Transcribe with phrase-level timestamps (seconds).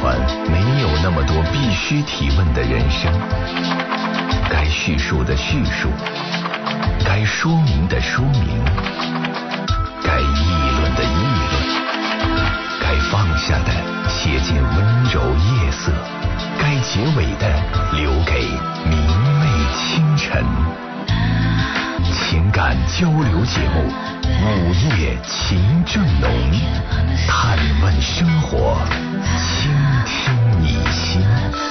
[0.00, 0.16] 欢
[0.50, 3.12] 没有那么多必须提问的人生，
[4.48, 5.88] 该叙述的叙述，
[7.04, 8.62] 该说明的说明，
[10.02, 11.16] 该议论的议
[11.50, 11.62] 论，
[12.80, 15.92] 该放下的写进温柔夜色，
[16.58, 17.48] 该结尾的
[17.92, 18.46] 留给
[18.84, 18.96] 明
[19.40, 19.46] 媚
[19.76, 20.87] 清晨。
[22.28, 23.90] 情感交流节目
[24.60, 26.30] 《午夜情正浓》，
[27.26, 28.76] 探问生活，
[29.38, 29.72] 倾
[30.04, 31.67] 听你心。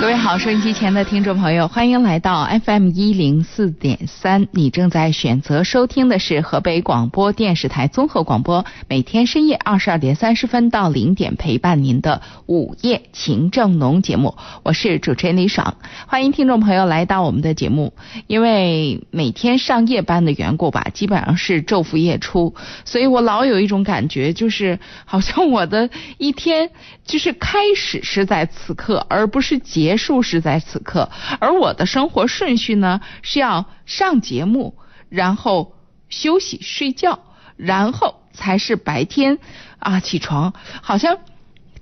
[0.00, 4.48] 各位好，收音机前的听众朋友，欢迎来到 FM 一零四点三。
[4.50, 14.34] 你正在选择收听的是河北广播电视台综合广播，每天深夜二十二点三十分到零点陪伴您的午夜情正浓节目。
[14.62, 17.92] 我是主持人李爽，欢迎听众朋友来到我们的节目。
[18.26, 22.54] 因为每天上夜班的缘故吧，基本上是昼伏夜出，
[22.86, 26.70] 所以我老有一种感觉，就是好像我的一天
[27.04, 29.89] 就是开始是在此刻，而不是结。
[29.90, 31.10] 结束是在此刻，
[31.40, 34.76] 而我的生活顺序呢是要上节目，
[35.08, 35.74] 然后
[36.08, 37.18] 休息睡觉，
[37.56, 39.40] 然后才是白天
[39.80, 40.54] 啊起床。
[40.80, 41.18] 好像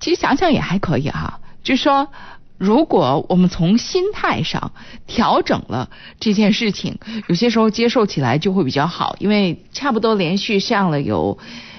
[0.01, 2.09] 其实想想也还可以哈，就说
[2.57, 4.73] 如果我们从心态上
[5.07, 11.39] 调整了这件事情，有些时候接受起来就会比较好，因为差不多连续上了有。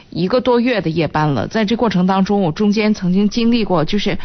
[0.09, 4.17] 一个多月的夜班了，在这过程当中，我中间曾经经历过，就是，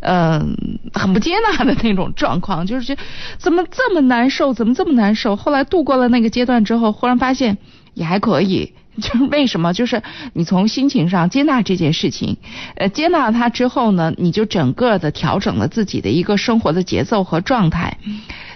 [0.00, 0.56] 嗯，
[0.92, 2.96] 很不接纳的那种状况，就是
[3.38, 5.36] 怎么这么难受，怎么这么难受？
[5.36, 7.58] 后来度过了那个阶段之后，忽然发现
[7.94, 8.72] 也还可以。
[9.00, 9.72] 就是为什么？
[9.72, 10.02] 就是
[10.34, 12.36] 你从心情上接纳这件事情，
[12.76, 17.96] 呃，接纳它之后呢，你就整个的调整了自己的一个生活的节奏和状态。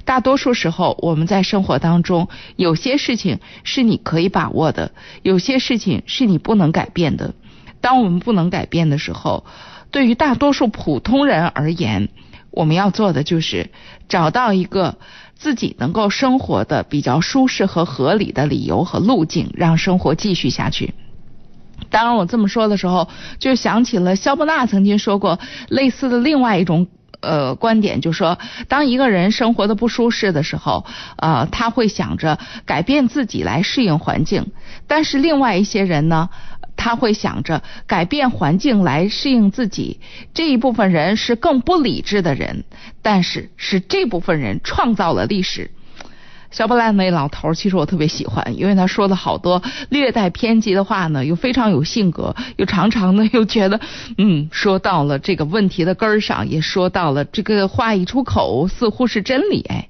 [0.04, 7.34] 大多数时候，我们在生活当中，有些事情是你可以把握的，有些事情是你不能改变的。
[7.80, 9.44] 当我们不能改变的时候，
[9.90, 12.08] 对于大多数普通人而言，
[12.56, 13.70] 我们要做的就是
[14.08, 14.96] 找到一个
[15.36, 20.94] 自己能够生活的比较舒适和合理的理由和路径，让生活继续下去。
[21.90, 23.08] 当然，我这么说的时候，
[23.38, 26.88] 就想起了肖伯纳曾经说过类似的另外一种。
[27.22, 30.84] 呃，观点就说，当一个人生活的不舒适的时候，
[31.16, 34.44] 呃，他会想着改变自己来适应环境；
[34.86, 36.28] 但是另外一些人呢，
[36.76, 40.00] 他会想着改变环境来适应自己。
[40.34, 42.64] 这一部分人是更不理智的人，
[43.02, 45.70] 但是是这部分人创造了历史。
[46.56, 53.78] 小布兰那老头其实我特别喜欢，因为他说的好多略带偏激的话呢，又非常有性格，又常常呢又觉得，
[54.16, 59.88] 嗯，说到了这个问题的根儿上，也说到了这个话一出口似乎是真理哎。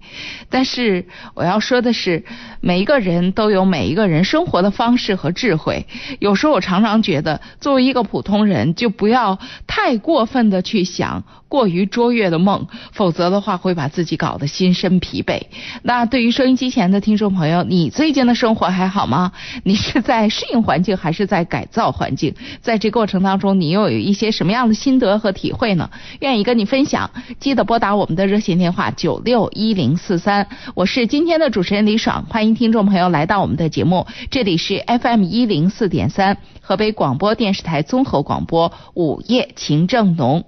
[0.50, 2.24] 但是我要说的是，
[2.60, 5.86] 每一个人都有每一个人生活的方式和智慧。
[6.18, 9.38] 有时候我常常觉得，作为一个普通人，就不要
[9.68, 11.22] 太过分的去想。
[11.48, 15.42] 过于卓越的梦，否则的话会把自己搞得心身疲惫。
[15.82, 19.30] 那对于收音机前的听众朋友，你最近的生活还好吗？
[19.62, 22.34] 你是在适应环境，还是在改造环境？
[22.62, 25.90] 在这过程当中，你又有一些什么样的心得和体会呢？
[26.20, 30.48] 愿意跟你分享，记得拨打我们的热线电话九六一零四三。
[30.74, 40.44] 我是今天的主持人李爽，欢迎听众朋友来到我们的节目，这里是 FM 一零四点三，河北广播电视台综合广播午夜情正浓，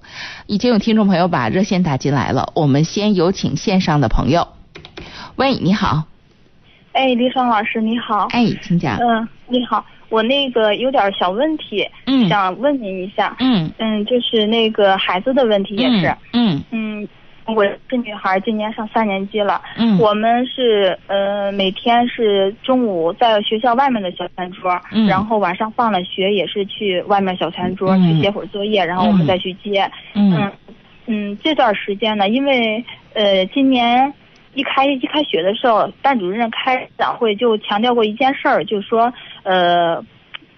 [0.46, 0.78] 已经有。
[0.88, 4.57] 听众朋友把热线打进来了，我们先有请线上的朋友。
[5.38, 6.02] 喂，你好。
[6.90, 8.26] 哎，李爽老师，你好。
[8.32, 8.98] 哎，请讲。
[8.98, 13.36] 嗯，你好，我那个有点小问题，嗯，想问您一下。
[13.38, 16.12] 嗯嗯，就是那个孩子的问题也是。
[16.32, 17.08] 嗯嗯。
[17.46, 19.62] 我是女孩，今年上三年级了。
[19.76, 29.88] 嗯，我们是呃每天是中午在学校外面的小餐桌，嗯，然后晚上放了学也是去外面小餐桌去写会儿作业，然后我们再去接。
[30.14, 30.50] 嗯
[31.06, 32.84] 嗯，这段时间呢，因为
[33.14, 34.12] 呃今年
[34.54, 40.02] 一开一开学的时候，班主任开早会就强调过一件事儿，就说呃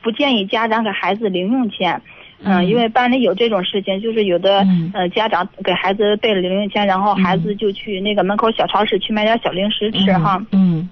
[0.02, 2.00] 不建议家长给孩子零用钱。
[2.42, 10.42] 嗯，因为班里有这种事情，就是有的呃家长给孩子备了零用钱，然后孩子就去那个门口小超市去买点小零食吃哈。
[10.52, 10.88] 嗯。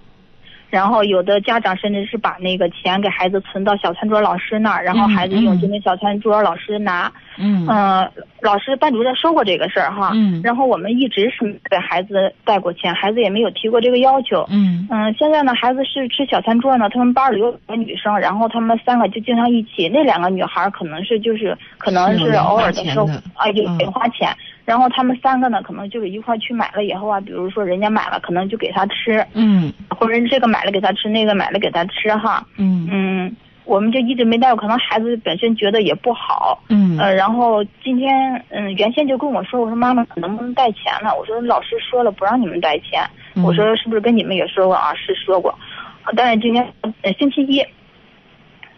[0.70, 7.10] 然后有的家长甚至是把那个钱给孩子存到小餐桌老师那儿，然后孩子用就那小餐桌老师拿。
[7.38, 7.66] 嗯。
[7.68, 8.10] 嗯，
[8.40, 10.10] 老师班主任说过这个事儿哈。
[10.14, 10.40] 嗯。
[10.42, 14.44] 然后我们一直是给孩子带过钱，孩子也没有提过这个要求。
[14.50, 14.86] 嗯。
[14.90, 19.88] 嗯，现在呢，孩子是吃小餐桌呢，他们班里有两个女生，然后他们三个就经常一起。
[19.88, 24.28] 那两个女孩可能是就是可能是偶尔的时候啊有零花钱。
[24.68, 32.86] 然后他们三个呢，可能就是一块去买了以后啊，比如说人家买了，可能就给他吃，嗯，或者这个买了给他吃，那个买了给他吃哈，嗯。
[32.90, 36.62] 嗯，我们就一直没带过，可能孩子本身觉得也不好。
[36.68, 36.98] 嗯。
[36.98, 41.16] 呃，然后今天嗯，原先就跟我说，我说妈妈能不能带钱呢？
[41.18, 43.02] 我说老师说了不让你们带钱，
[43.36, 44.76] 嗯我说是不是跟你们也说过？
[44.76, 44.92] 啊？
[44.94, 45.50] 是说过，
[46.02, 46.62] 啊但是今天
[47.00, 47.64] 呃星期一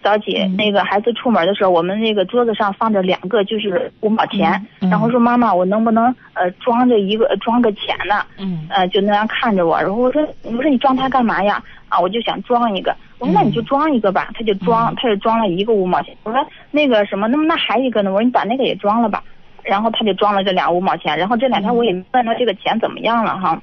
[0.02, 8.25] 早起、嗯那个孩子出门的时候，我们那个桌子上放着两个就是五毛钱，嗯嗯然后说妈妈我能不能呃装着一个呃装个钱呢？
[8.38, 11.62] 嗯呃，就那样看着我，然后我说，我说你装它干嘛呀？
[11.88, 12.94] 啊，我就想装一个。
[13.19, 16.17] 我说那你就装一个吧，他就装，他就装了一个五毛钱。
[16.23, 18.11] 我说那个什么，那么那还一个呢？
[18.11, 19.23] 我说你把那个也装了吧。
[19.62, 21.19] 然后他就装了这俩五毛钱。
[21.19, 23.61] 然后这两天我也问他这个钱怎么样了哈。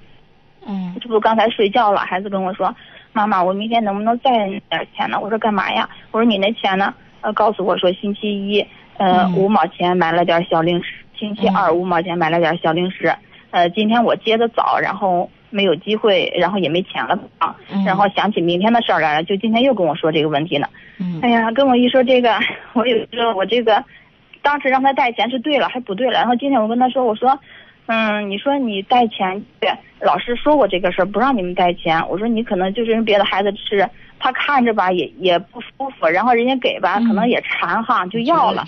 [0.68, 2.74] 嗯这不刚才睡觉了，孩子跟我说，
[3.18, 5.20] 妈妈，我明天能不能再点钱呢？
[5.20, 5.90] 我说干嘛呀？
[6.12, 6.94] 我说你那钱呢？
[7.22, 8.64] 呃，告诉我说星期一，
[8.98, 13.12] 呃，嗯五毛钱买了点小零食，星期二五毛钱买了点小零食。
[13.50, 20.68] 呃，今天我接的早，然后没有机会，然后也没钱了啊，嗯然后想起明天的事儿来了，就今天又跟我说这个问题呢。
[21.00, 22.38] 嗯哎呀，跟我一说这个，
[22.74, 23.84] 我有时候我这个，
[24.44, 26.14] 当时让他带钱是对了，还不对了。
[26.14, 27.40] 然后今天我跟他说，我说，
[27.88, 29.68] 嗯，你说你带钱，去，
[30.02, 32.02] 老师说过这个事儿，不让你们带钱。
[32.10, 33.90] 我说你可能就是人别的孩子吃，
[34.20, 38.64] 他看着吧也也不舒服，然后人家给吧，可能也馋哈，就要了。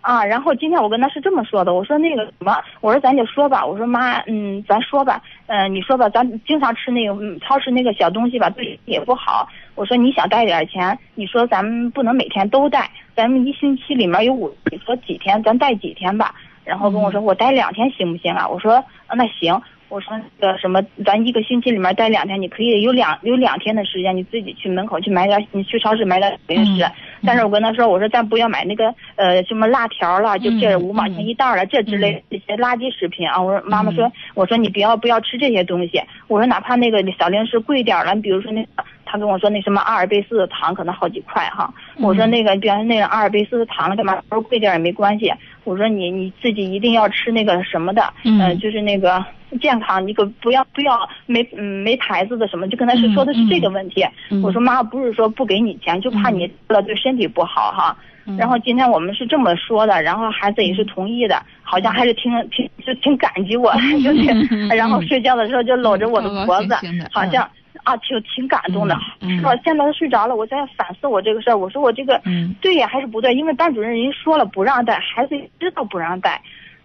[0.00, 9.48] 啊，然后今天我跟他是这么说的，我说那个什么，我说咱就说吧，我说妈，嗯，咱说吧，嗯、你说吧，咱经常吃那个嗯超市那个小东西吧，对也不好。
[9.76, 16.34] 我说你想带点钱，你说咱们不能每天都带，咱们一星期里面有五，你说几天，咱带几天吧。
[16.64, 18.48] 然后跟我说我待两天行不行啊？
[18.48, 18.74] 我说
[19.06, 19.60] 啊那行。
[19.88, 26.82] 我说那个什么，咱一个星期里面待两天，你可以有两有两天的时间，你自己去门口去买点，你去超市买点零食。
[26.82, 26.92] 嗯
[27.24, 33.38] 但是我跟他说，我说咱不要买那个呃什么辣条了，就这嗯五毛钱一袋儿了，这之类这些垃圾食品啊。
[33.40, 36.02] 我说妈妈说，我说你不要不要吃这些东西。
[36.26, 38.68] 我说哪怕那个小零食贵点儿了，比如说那个
[39.12, 41.70] 他跟我说那什么阿尔卑斯的糖可能好几块哈。
[41.98, 44.16] 我说那个比方说那个阿尔卑斯的糖干嘛？
[44.30, 45.30] 我说贵点也没关系。
[45.64, 48.40] 我说你你自己一定要吃那个什么的，嗯。
[48.40, 49.22] 呃就是那个
[49.60, 54.02] 健康，你可不要不要没嗯没牌子的什么，就跟他是说的是这个问题。
[54.30, 54.40] 嗯。
[54.42, 57.94] 我说妈不是说不给你钱，就怕你吃了对身体不好哈。
[58.26, 58.36] 嗯。
[58.38, 63.72] 然后今天我们是这么说的，然后孩子也是同意的，好像还是挺挺就挺感激我，
[64.02, 66.74] 就是然后睡觉的时候就搂着我的脖子
[67.12, 67.48] 好像
[67.84, 68.96] 啊挺挺感动的。
[69.20, 69.54] 是吧？
[69.64, 73.34] 现在他睡着了，我在反思我这个事儿，我说我这个嗯对呀还是不对？
[73.34, 76.40] 因为班主任人家说了不让带，孩子也知道不让带，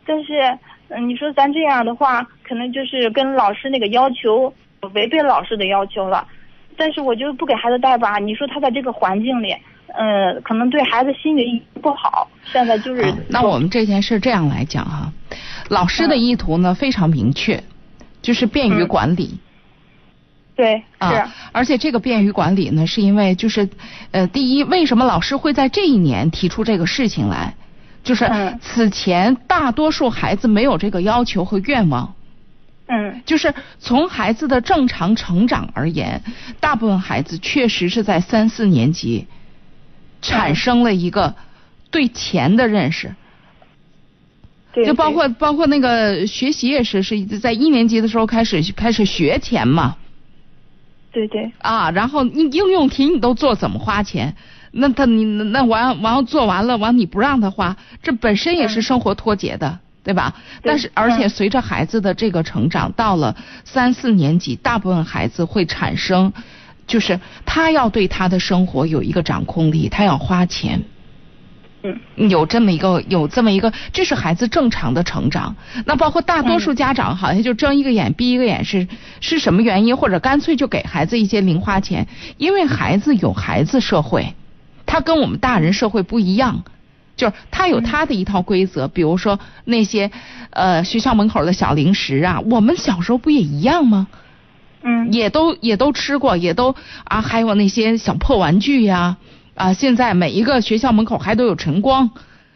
[0.05, 0.57] 但是
[0.89, 4.53] 嗯，你说咱这样的话，可能就是跟老师那个要求
[4.93, 6.25] 违背老师的要求了。
[6.77, 9.51] 但是我就不给孩子带吧，你说他在这个环境里，
[9.87, 12.29] 呃，可能对孩子心理不好。
[12.45, 15.11] 现在就是、啊那我们这件事这样来讲哈、
[15.69, 17.61] 老师的意图呢非常明确，
[18.21, 19.39] 就是便于嗯管理。
[20.57, 23.69] 对是、啊，而且这个便于管理呢，是因为就是，
[24.09, 27.53] 呃，第一，为什么老师会在这一年提出这个事情来？
[28.03, 28.59] 就是嗯。
[28.59, 32.15] 此前大多数孩子没有这个要求和愿望，
[32.87, 33.21] 嗯。
[33.23, 36.23] 就是从孩子的正常成长而言，
[36.59, 39.27] 大部分孩子确实是在三四年级
[40.23, 41.35] 产生了一个
[41.91, 43.13] 对钱的认识，
[44.73, 49.95] 对，就包括包括那个学习也是是在一年级的时候开始开始学钱嘛。
[51.11, 54.35] 对对啊，然后你应用题你都做怎么花钱？
[54.71, 60.35] 那他你那完完做完了完你不让他花，这本身也是生活脱节的，对吧？
[60.61, 66.31] 但是而且嗯随着孩子的这个成长，到了三四年级，大部分孩子会产生，
[66.85, 70.83] 就是他要对他的生活有一个掌控力，他要花钱。
[72.15, 75.55] 嗯有这么一个有这么一个，这是孩子正常的成长。
[75.85, 78.87] 那包括大多数家长好像就睁一个眼闭一个眼是，
[79.19, 79.95] 是什么原因？
[79.97, 84.33] 或者干脆就给孩子一些零花钱，因为孩子有孩子社会，
[84.85, 86.63] 他跟我们大人社会不一样。
[87.15, 90.11] 就是他有他的一套规则，比如说那些
[90.51, 94.07] 呃学校门口的小零食啊，我们小时候不也一样吗？
[94.83, 96.75] 嗯也都也都吃过，也都
[97.05, 99.17] 啊，还有那些小破玩具呀，啊，
[99.73, 102.09] 现在每一个学校门口还都有晨光，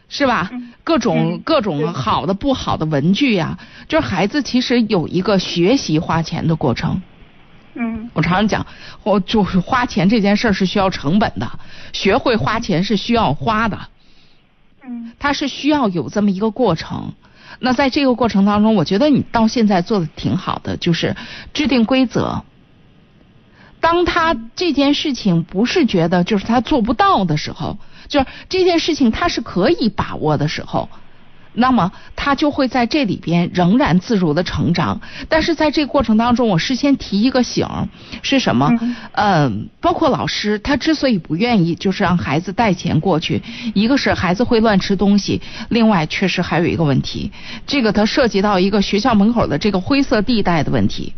[0.10, 0.50] 是吧？
[0.51, 7.01] 嗯各种、嗯各种好的不好的文具呀，就是孩子其实有一个学习花钱的过程。
[7.75, 8.65] 嗯我常常讲，
[9.03, 11.50] 我就是花钱这件事儿是需要成本的，
[11.93, 13.79] 学会花钱是需要花的。
[14.84, 17.13] 嗯它是需要有这么一个过程。
[17.60, 21.15] 那在这个过程当中，我觉得你到现在做的挺好的，就是
[21.53, 22.43] 制定规则。
[23.81, 30.88] 当他这件事情不是觉得就是他做不到的时候，就是这件事情他是可以把握的时候，
[31.53, 35.01] 那么他就会在这里边仍然自如的成长。
[35.27, 37.67] 但是在这个过程当中，我事先提一个醒，
[38.21, 38.69] 是什么？
[38.79, 43.41] 嗯嗯，包括老师，他之所以不愿意就是让孩子带钱过去，
[43.73, 47.31] 一个是孩子会乱吃东西，另外确实还有一个问题，
[47.65, 51.13] 这个它涉及到一个学校门口的这个灰色地带的问题。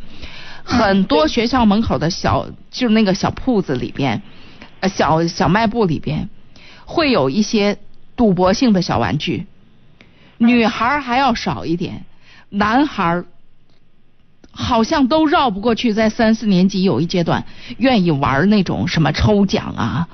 [0.64, 4.22] 很多学校门口的小，就是那个小铺子里边，
[4.80, 6.30] 呃，小小卖部里边，
[6.86, 7.78] 会有一些
[8.16, 9.46] 赌博性的小玩具。
[10.38, 12.06] 女孩儿还要少一点，
[12.50, 13.26] 男孩儿
[14.52, 15.94] 好像都绕不过去。
[15.94, 17.46] 在三四年级有一阶段，
[17.78, 20.08] 愿意玩那种什么抽奖啊，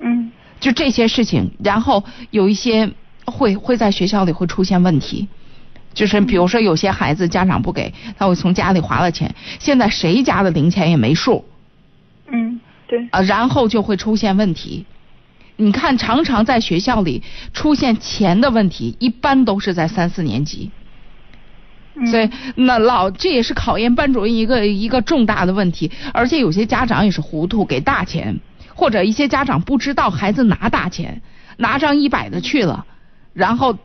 [0.00, 1.50] 嗯就这些事情。
[1.62, 2.92] 然后有一些
[3.24, 5.28] 会会在学校里会出现问题，
[5.94, 11.44] 就是比如说有些孩子家长不给，他会从家里划了钱，现在谁家的零钱也没数
[12.28, 14.86] 嗯，对，啊，然后就会出现问题。
[15.56, 17.22] 你看，常常在学校里
[17.52, 20.70] 出现钱的问题，一般都是在三四年级。
[21.94, 28.40] 嗯所以那老这也是考验班主任一个一个重大的问题，而且有些家长也是糊涂给大钱，
[28.74, 31.20] 或者一些家长不知道孩子拿大钱，
[31.58, 32.86] 拿张一百的去了，
[33.34, 33.76] 然后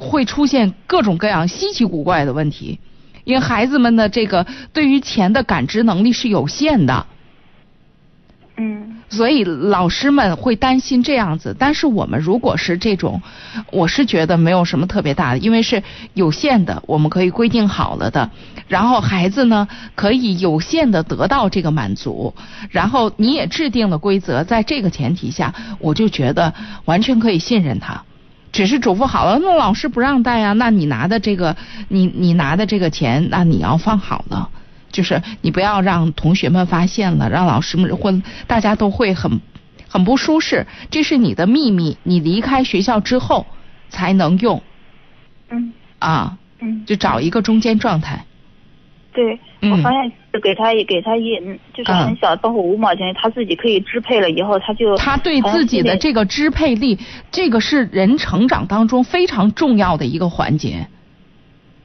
[0.00, 2.78] 会出现各种各样稀奇古怪的问题，
[3.24, 7.06] 因为孩子们的这个对于钱的感知能力是有限的。
[8.56, 13.20] 嗯所以老师们会担心这样子，但是我们如果是这种，
[13.70, 15.82] 我是觉得没有什么特别大的，因为是
[16.14, 18.30] 有限的，我们可以规定好了的，
[18.66, 22.34] 然后孩子呢可以有限的得到这个满足，
[22.70, 26.54] 然后你也制定了规则，在这个前提下，我就觉得
[26.84, 28.04] 完全可以信任他。
[28.54, 31.56] 只是嘱咐好了，那老师不让带啊，那你拿的这个，
[31.88, 34.48] 你你拿的这个钱，那你要放好了。
[34.92, 38.14] 就是你不要让同学们发现了，让老师们或
[38.46, 39.40] 大家都会很
[39.88, 40.68] 很不舒适。
[40.88, 43.44] 这是你的秘密，你离开学校之后
[43.88, 44.62] 才能用
[45.50, 48.24] 嗯啊，嗯，就找一个中间状态。
[49.12, 49.40] 对，嗯
[49.70, 56.98] 我发现是给他给他一嗯就是嗯很小，包括五毛钱，他自己可以支配了以后，他就他对自己的这个支配力，
[57.30, 60.86] 这个是人成长当中非常重要的一个环节，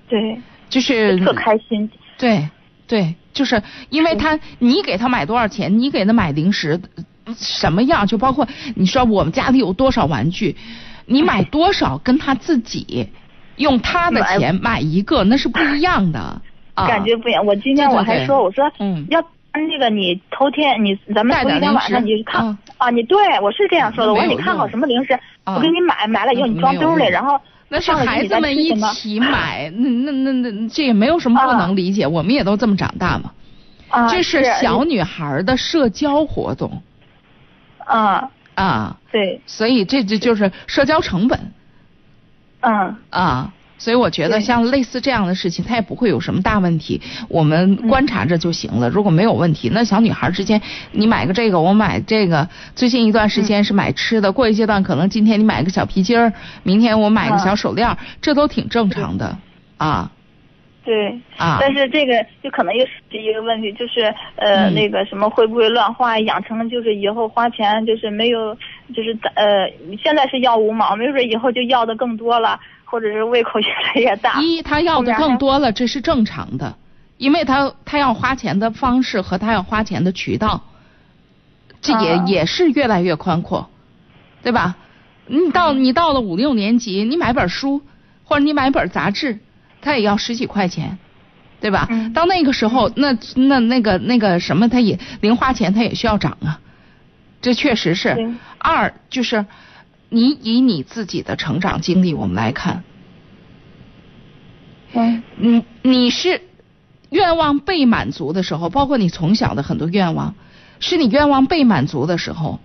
[0.07, 2.47] 对就是特开心，对
[2.87, 6.79] 对，就是因为他你给他买多少钱，你给他买零食
[7.35, 10.55] 什么样，就包括你说我们家里有多少玩具，
[11.05, 13.07] 你买多少跟他自己
[13.57, 16.19] 用他的钱买一个那是不一样的。
[16.19, 16.41] 啊。
[16.87, 17.45] 感觉不一样。
[17.45, 19.05] 我今天我还说，我说嗯。
[19.09, 19.21] 要
[19.51, 22.57] 那个你头天你咱们头一天晚上你看嗯。
[22.77, 25.55] 啊，你对我是这样说的，我说你看好什么零食，啊。
[25.55, 33.31] 我给你买，买了以后嗯你装兜里，然后那是孩子们一起买，那那那那这也没有什么不能理解，我们也都这么长大嘛。
[33.89, 36.81] 啊，这是是小女孩的社交活动。
[37.85, 41.39] 啊，啊，对，所以这这就是社交成本。
[42.61, 42.95] 嗯。
[43.09, 43.51] 啊。
[43.79, 48.89] 所以我觉得像类似这样的事情，它也不会有什么大问题，我们嗯观察着就行了。
[48.89, 56.31] 如果没有问题，那小女孩之间，你买个这个，我买这个，最近一段时嗯间是买吃的，过一阶段可能今天你买个小皮筋儿，
[56.63, 59.37] 明天我买个嗯小手链儿，这都挺正常的
[59.77, 60.11] 啊。
[60.83, 61.17] 对。
[61.37, 61.57] 啊。
[61.61, 64.73] 但是这个就可能又是一个问题，就是呃、嗯。
[64.73, 68.53] 那个什么会不会乱花，养成了就是以后花钱就是没有，
[68.93, 69.69] 就是呃
[70.03, 74.41] 现在是要五毛，没准以后就要的更多了，或者是胃口越来越大。
[74.41, 76.75] 一，他要的更多了，这是正常的，
[77.17, 80.63] 因为他他要花钱的方式和他要花钱的渠道，
[81.81, 83.69] 这也、啊也是越来越宽阔，
[84.41, 84.75] 对吧？
[85.27, 87.81] 你到你到了五六年级，你买本书
[88.23, 89.37] 或者你买本杂志，
[89.81, 90.97] 他也要十几块钱，
[91.61, 91.87] 对吧？
[91.91, 96.59] 嗯到那个时候，那那那个那个什么，他也零花钱他也需要涨啊，
[97.41, 98.33] 这确实是。
[98.57, 99.45] 二就是
[100.09, 102.83] 你以你自己的成长经历我们来看。
[104.93, 106.41] 嗯你你是
[107.09, 110.33] 愿望被满足的时候，包括你从小的很多愿望，
[110.79, 112.59] 是你愿望被满足的时候，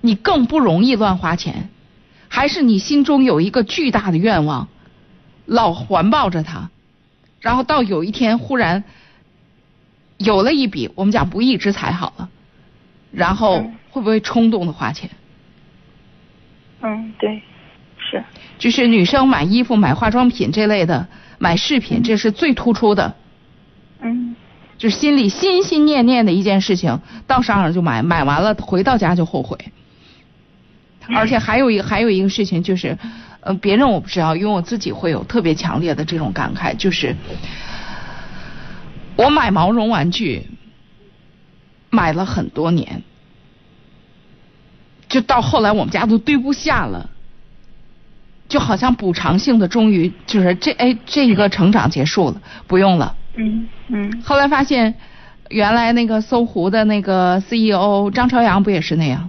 [0.00, 1.70] 你更不容易乱花钱，
[2.28, 4.68] 还是你心中有一个巨大的愿望，
[5.46, 6.70] 老环抱着它，
[7.40, 8.82] 然后到有一天忽然
[10.16, 12.28] 有了一笔我们讲不义之财好了，
[13.12, 15.10] 然后嗯会不会冲动的花钱？
[16.82, 17.42] 嗯，对，
[17.98, 18.22] 是，
[18.58, 21.06] 就是女生买衣服、买化妆品这类的，
[21.38, 23.14] 买饰品，这是最突出的。
[24.00, 24.36] 嗯
[24.76, 29.58] 就是心里心心念念的一件事情，到商场就买，买完了回到家就后悔。
[31.08, 32.96] 而且还有一个还有一个事情就是，
[33.40, 37.16] 呃，别人我不知道，因为我自己会有特别强烈的这种感慨，就是
[39.16, 40.46] 我买毛绒玩具
[41.90, 43.02] 买了很多年，
[45.08, 47.10] 就到后来我们家都堆不下了。
[48.48, 53.14] 就好像补偿性的，终于就是这哎这一个成长结束了，不用了。
[53.34, 54.94] 嗯嗯后来发现，
[55.50, 59.28] 原来那个搜狐的那个 CEO 张朝阳不也是那样？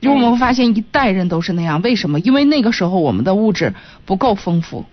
[0.00, 2.18] 因为我们会发现一代人都是那样，为什么？
[2.20, 3.74] 因为那个时候我们的物质
[4.06, 4.86] 不够丰富，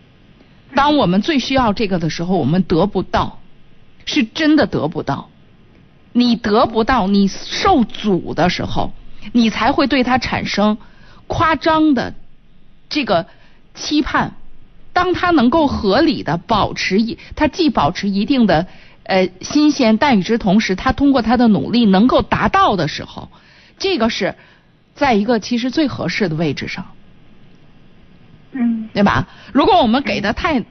[0.75, 3.39] 当我们最需要这个的时候，我们得不到，
[4.05, 5.29] 是真的得不到。
[6.11, 8.91] 你得不到，你受阻的时候，
[9.31, 10.77] 你才会对他产生
[11.27, 12.13] 夸张的
[12.89, 13.27] 这个
[13.73, 14.33] 期盼。
[14.93, 18.65] 当他能够合理的保持一，他既保持一定的
[19.03, 23.29] 呃新鲜，但与之同时，他通过他的努力能够达到的时候，
[23.77, 24.33] 这个是
[24.95, 26.87] 在一个其实最合适的位置上，
[28.53, 29.27] 嗯对吧？
[29.53, 30.61] 如果我们给的太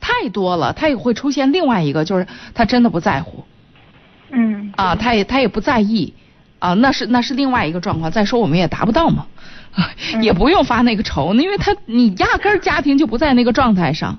[0.00, 3.44] 太多了，他也会出现另外一个，就是他真的不在乎
[4.30, 6.12] 嗯啊，他也他也不在意
[6.58, 8.10] 啊，那是那是另外一个状况。
[8.10, 9.26] 再说我们也达不到嘛，
[10.22, 14.18] 也不用发那个愁，因为他你压根儿家庭就不在那个状态上。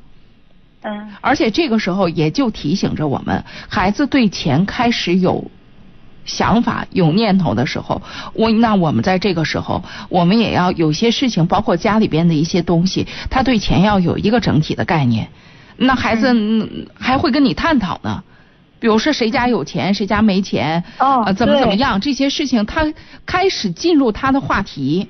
[0.83, 5.49] 嗯而且这个时候也就提醒着我们，孩子对钱开始有
[6.23, 8.01] 想法、有念头的时候，
[8.33, 15.29] 我那我们在这个时候，我们也要有些事情，包括家里边的一些东西，他对钱要有一个整体的概念。
[15.77, 18.23] 那孩子嗯还会跟你探讨呢，
[18.79, 22.85] 比如说谁家有钱，谁家没钱，哦呃怎么怎么样这些事情，他
[23.25, 25.09] 开始进入他的话题，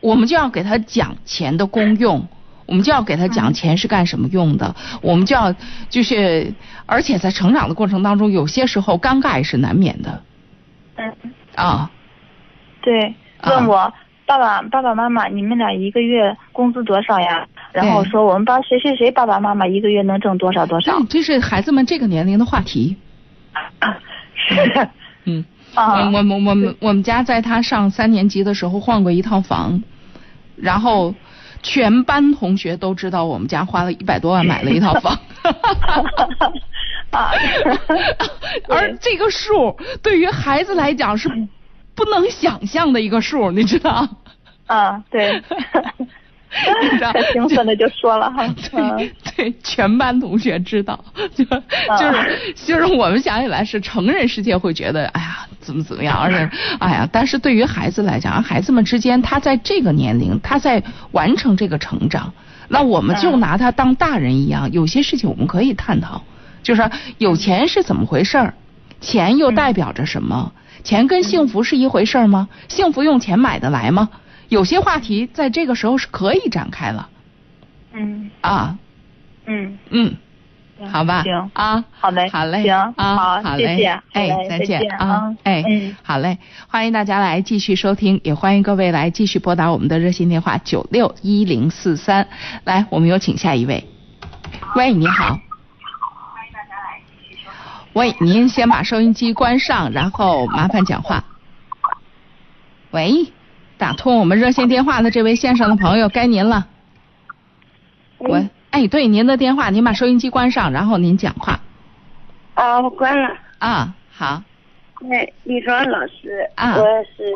[0.00, 2.26] 我们就要给他讲钱的功用。
[2.66, 5.52] 我们就要给他讲钱是干什么用的，我们就要
[5.88, 6.54] 就是，
[6.86, 10.22] 而且在成长的过程当中，有些时候尴尬也是难免的
[10.94, 11.12] 嗯
[11.56, 11.90] 啊。
[12.80, 13.92] 对，啊问我
[14.24, 17.44] 爸爸爸爸妈妈，你们俩一个月工资多少呀？
[17.72, 21.06] 然后对说我们班谁谁谁爸爸妈妈一个月能挣多少多少对，？
[21.08, 22.96] 这是孩子们这个年龄的话题。
[24.34, 24.88] 是
[25.24, 29.82] 嗯，啊我我我我们我们家在他上三年级的时候换过一套房，
[30.56, 31.14] 然后
[31.62, 35.18] 全班同学都知道我们家花了一百多万买了一套房。
[37.10, 37.30] 啊
[38.68, 41.28] 而这个数对于孩子来讲是
[41.94, 44.08] 不能想象的一个数，你知道？
[44.66, 45.42] 啊对，
[46.82, 47.12] 你知道？
[47.12, 49.10] 可兴奋的就说了哈，对嗯。
[49.36, 51.02] 对，全班同学知道，
[51.34, 60.82] 就就是就是我们想起来是成人世界会觉得，哎呀，怎么怎么样，而且，哎呀，但是对于孩子来讲，孩子们之间，他在这个年龄，他在
[61.12, 62.32] 完成这个成长，
[62.68, 63.40] 那我们就嗯。
[63.40, 66.22] 拿他当大人一样，有些事情我们可以探讨，
[66.62, 68.54] 就是说有钱是怎么回事儿，
[69.00, 70.52] 钱又代表着什么？
[70.82, 72.48] 钱跟幸福是一回事儿吗？
[72.68, 74.08] 幸福用钱买得来吗？
[74.50, 77.08] 有些话题在这个时候是可以展开了。
[77.94, 78.30] 嗯。
[78.42, 78.76] 啊。
[79.46, 80.16] 嗯，嗯，
[80.92, 85.96] 好吧，行，啊，好嘞好嘞，行啊，好好嘞，谢谢哎，再再见啊哎，嗯。
[86.02, 92.28] 好嘞，欢迎大家来继续收听，也欢迎各位来继续拨打我们的热线电话九六一零四三，
[92.64, 93.88] 来，我们有请下一位，
[94.76, 95.40] 喂，你好。
[97.94, 101.24] 喂，您先把收音机关上，然后麻烦讲话。
[102.92, 103.32] 喂，
[103.80, 106.66] 打通我们热线电话的这位先生的朋友，该您了。
[108.18, 111.58] 喂，哎，对，您的电话，您把收音机关上，然后您讲话。
[112.52, 113.34] 啊，我关了。
[113.58, 114.42] 啊，好，
[115.00, 116.84] 那李庄老师，啊我
[117.16, 117.34] 是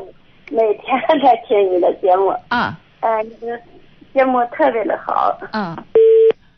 [0.50, 3.58] 每天在听你的节目，啊，啊，你的
[4.12, 5.34] 节目特别的好。
[5.52, 5.74] 嗯。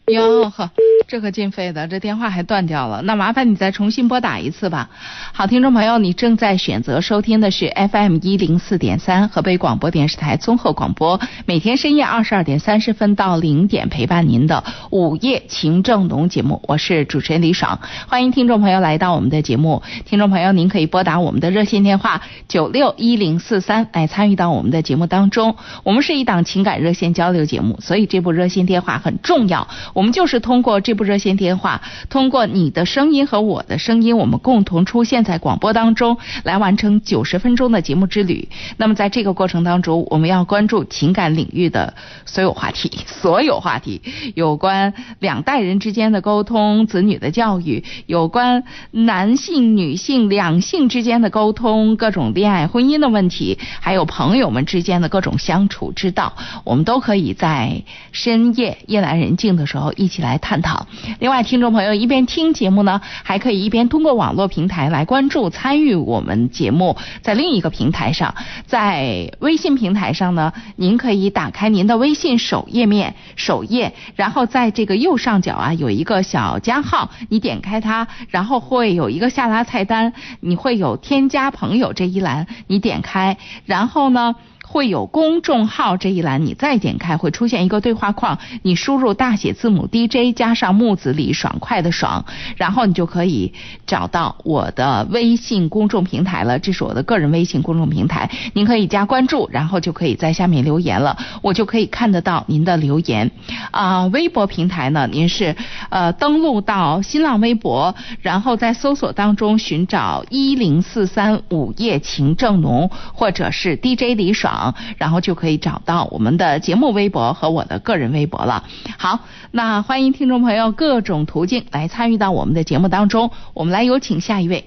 [0.07, 0.71] 哟呵，
[1.09, 3.03] 这可进费的，这电话还断掉了。
[3.03, 4.88] 那麻烦你再重新拨打一次吧。
[5.33, 17.81] 好，听众朋友，你正在选择收听的是 FM 一零四点三河北广播电视台综合广播，每天深夜二十二点三十分到零点陪伴您的午夜情正浓节目，我是主持人李爽。
[18.07, 19.83] 欢迎听众朋友来到我们的节目。
[20.05, 25.57] 听众朋友，您可以拨打我们的热线电话九六一零四三来参与到我们的节目当中。
[25.83, 29.66] 我们是一档情感热线交流节目，所以这部热线电话很重要。
[29.97, 31.81] 我们就是通过这部热线电话，
[32.11, 38.47] 通过你的声音和我的声音，我们共同出现在广播当中，来完成九十分钟的节目之旅。
[38.77, 41.95] 那么在这个过程当中，我们要关注情感领域的
[42.27, 44.03] 所有话题， 所有话题，
[44.35, 57.83] 有关两代人之间的沟通、子女的教育，有关男性、女性两性之间的沟通，各种恋爱、婚姻的问题，还有朋友们之间的各种相处之道，我们都可以在
[58.13, 60.87] 深夜夜阑人静的时候一起来探讨。
[61.18, 66.96] 另外，听众朋友一边听节目呢，还可以一边通过网络平台来关注、参与我们节目。
[67.22, 68.35] 在另一个平台上，
[68.66, 84.35] 在微信平台上呢，您可以打开您的微信首页面首页，然后在这个右上角啊有一个小加号，你点开它，然后会有一个下拉菜单，你会有添加朋友这一栏，你点开，然后呢。
[84.77, 92.27] 会有公众号这一栏，你再点开会出现一个对话框，你输入大写字母 DJ 加上木子李爽快的爽，
[92.59, 93.55] 然后你就可以
[93.87, 96.59] 找到我的微信公众平台了。
[96.59, 103.31] 这是我的个人微信公众平台，您可以加关注，然后就可以在下面留言了，我就可以看得到您的留言。
[103.71, 105.57] 啊、微博平台呢，您是
[105.89, 114.65] 呃登录到新浪微博，然后在搜索当中寻找一零四三午夜情正浓，或者是 DJ 李爽，
[114.98, 118.64] 然后就可以找到我们的节目微博和我的个人微博了。
[118.98, 123.31] 好，那欢迎听众朋友各种途径来参与到我们的节目当中。
[123.55, 124.64] 我们来有请下一位。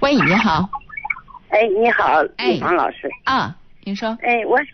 [0.00, 0.68] 喂，你好
[1.48, 3.08] 哎，你好，哎李芳老师。
[3.24, 4.66] 啊，您说哎，我想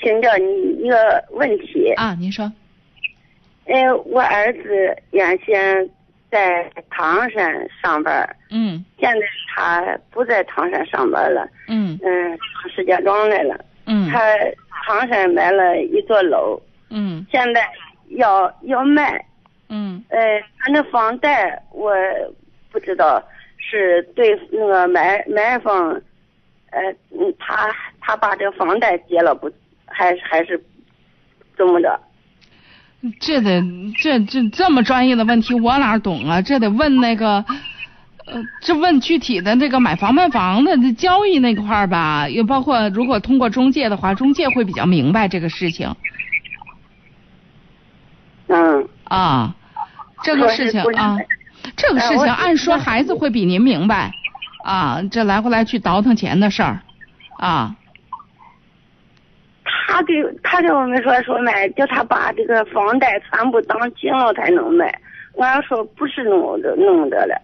[0.00, 1.92] 请教你一个问题。
[1.96, 2.50] 啊，您说
[3.66, 5.88] 哎，我儿子原先
[6.30, 9.20] 在唐山上班，嗯现在
[9.54, 13.58] 他不在唐山上班了，嗯嗯，上石家庄来了。
[13.88, 14.20] 嗯他
[14.86, 17.68] 唐山买了一座楼，嗯现在
[18.10, 19.24] 要要卖。
[19.70, 20.18] 嗯呃，
[20.58, 21.92] 他那房贷我
[22.70, 23.22] 不知道
[23.58, 25.90] 是对那个买买方，
[26.70, 27.68] 呃，嗯，他
[28.00, 29.50] 他把这房贷结了不，
[29.84, 30.58] 还是还是
[31.54, 32.00] 怎么着？
[33.20, 33.62] 这得
[34.02, 36.40] 这这这么专业的问题，我哪懂啊？
[36.40, 37.44] 这得问那个，
[38.30, 45.94] 呃，这问具体的这个买房卖房的这交易那块儿吧，也包括如果通过中介的话，中介会比较明白这个事情
[48.48, 49.54] 嗯，啊。
[50.20, 51.16] 这个事情啊，
[51.76, 54.10] 这个事情按说孩子会比您明白
[54.64, 56.80] 啊，这来回来去倒腾钱的事儿
[57.38, 57.76] 啊。
[59.86, 64.92] 他给他给我们说说买，叫他把这个房贷全部当清了才能卖。
[65.34, 67.40] 我要说不是弄的弄的了，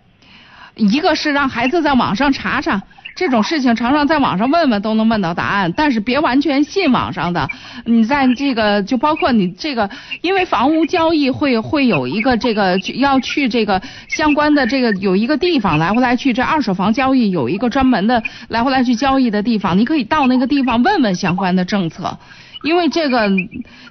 [0.77, 2.83] 一个是让孩子在网上查查
[3.15, 7.49] 这种事情，常常在网上问问都能问到答案，但是别完全信网上的。
[7.85, 9.89] 你在这个就包括你这个，
[10.21, 22.19] 因为房屋交易会会有一个这个要去这个相关的这个有一个地方来回来去，这二手房交易有一个专门的来回来去交易的地方，你可以到那个地方问问相关的政策。
[22.65, 23.31] 因为这个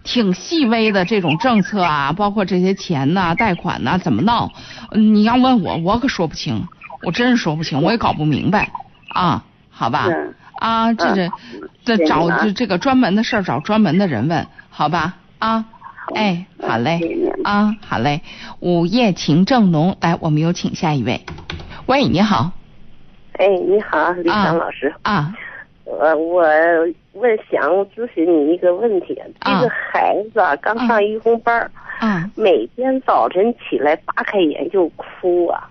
[0.04, 4.52] 挺细微的这种政策啊，包括这些钱呐、贷款呐、怎么闹，
[4.92, 6.68] 嗯你要问我，我可说不清，
[7.04, 8.72] 我真是说不清，我也搞不明白。
[9.10, 10.08] 啊，好吧？
[10.10, 10.34] 嗯。
[10.60, 11.30] 啊，这这
[11.86, 15.16] 这找这这个专门的事儿找专门的人问，好吧？
[15.38, 15.66] 啊，
[16.16, 17.00] 哎，好嘞。
[17.44, 18.22] 啊，好嘞。
[18.60, 21.24] 午夜情正浓，来，我们有请下一位。
[21.86, 22.52] 喂，你好，
[23.34, 24.94] 哎，你好，李啊强老师。
[25.02, 25.34] 啊，
[25.86, 26.44] 呃，我
[27.14, 35.70] 问想咨询你一个问题，啊这个孩子啊，刚上幼儿班儿，嗯，每天早晨起来扒开眼就哭啊，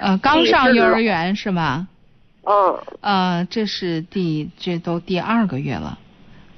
[0.00, 1.86] 呃，刚上幼儿园是吧？
[2.44, 2.78] 嗯。
[3.00, 5.98] 呃，这是第这都第二个月了，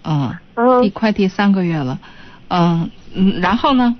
[0.05, 0.83] 嗯，嗯。
[0.83, 1.99] 第，快第三个月了，
[2.49, 3.97] 嗯嗯，然后呢？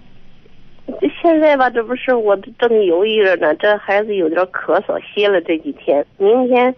[1.01, 6.75] 这现在吧，这不是我正犹豫着呢，这孩子有点咳嗽，歇了这几天，明天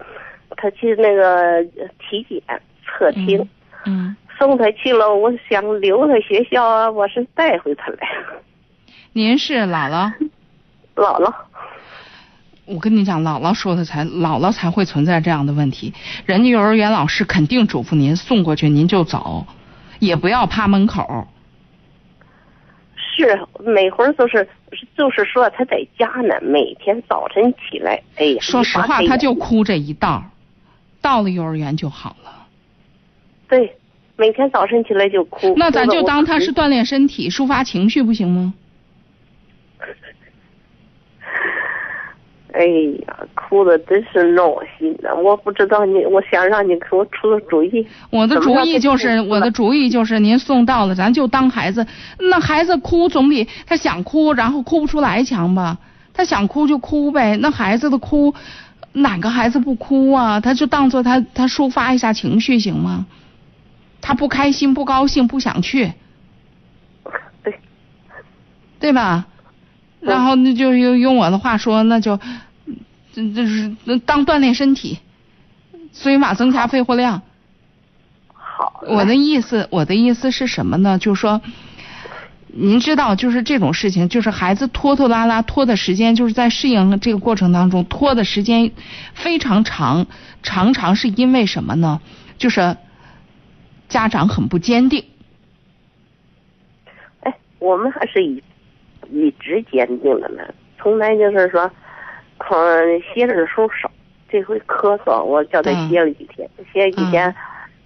[0.56, 1.62] 他去那个
[1.98, 2.42] 体检
[2.84, 3.40] 测听，
[3.84, 8.08] 嗯嗯，送他去了，我想留他学校啊，我是带回他来，
[9.12, 10.12] 您是姥姥？
[10.94, 11.32] 姥姥，
[12.66, 15.92] 我跟你讲，姥姥说的才姥姥才会存在这样的问题。
[16.26, 19.46] 人家幼儿园老师肯定嘱咐您送过去，您就走，
[19.98, 21.26] 也不要趴门口。
[23.14, 24.48] 是每回儿都是，
[24.96, 30.24] 就是说他在家呢，每天早晨起来，哎呀，说实话，他就哭这一道儿，
[31.02, 32.46] 到了幼儿园就好了。
[33.48, 33.76] 对，
[34.16, 35.52] 每天早晨起来就哭。
[35.58, 38.54] 那咱就当他是锻炼身体、抒发情绪，不行吗？
[42.54, 42.66] 哎
[43.06, 45.14] 呀，哭的真是闹心的。
[45.16, 47.86] 我不知道你，我想让你给我出个主意。
[48.10, 51.86] 我的主意就是，我的主意就是，您送到了，咱就当孩子，
[52.18, 55.78] 那孩子哭总比他想哭然后哭不出来强吧？
[56.12, 58.34] 他想哭就哭呗，那孩子的哭，
[58.92, 60.40] 哪个孩子不哭啊？
[60.40, 63.06] 他就当做他他抒发一下情绪行吗？
[64.00, 65.92] 他不开心、不高兴、不想去，
[67.44, 67.60] 对，
[68.80, 69.26] 对吧？
[70.00, 72.18] 然后那就用用我的话说，那就
[73.12, 74.98] 这这是当锻炼身体，
[75.92, 77.22] 所以嘛增加肺活量。
[78.34, 78.82] 好。
[78.88, 80.98] 我的意思，我的意思是什么呢？
[80.98, 81.40] 就是说，
[82.54, 88.70] 您知道，就是这种事情，就是孩子拖拖拉拉拖的时间，就是在适应这个过程当中拖的时间
[89.14, 90.06] 非常长，
[90.42, 92.00] 常常是因为什么呢？
[92.36, 92.76] 就是
[93.88, 95.04] 家长很不坚定。
[97.20, 98.42] 哎，我们还是一
[99.10, 100.42] 一直坚定的呢，
[100.78, 101.70] 从来就是说，
[102.38, 103.90] 嗯，歇着的时候少。
[104.28, 107.34] 这回咳嗽，我叫他嗯歇了几天，歇了几天，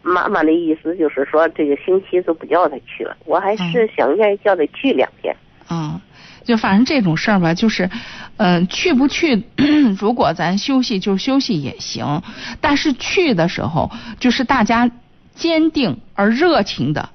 [0.07, 3.17] 妈妈的意思就是说，这个星期就不叫他去了。
[3.25, 5.35] 我还是想愿意叫他去两天。
[5.69, 6.01] 嗯，
[6.45, 7.91] 就反正这种事儿吧，就是，
[8.37, 9.43] 嗯、去不去，
[9.99, 12.23] 如果咱休息就休息也行，
[12.61, 13.91] 但是去的时候，
[14.21, 14.89] 就是大家
[15.35, 17.11] 坚定而热情的。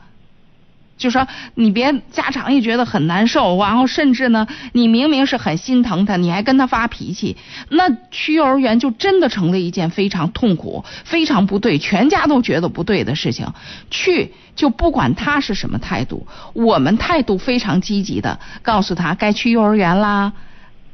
[1.01, 7.37] 就说你别家长也觉得很难受，然后甚至呢，你明明是很心疼他，你还跟他发脾气，
[7.69, 13.51] 那去幼儿园就真的成了一件非常痛苦、非常不对，全家都觉得不对的事情。
[13.89, 20.33] 去就不管他是什么态度，我们态度非常积极的告诉他该去幼儿园啦，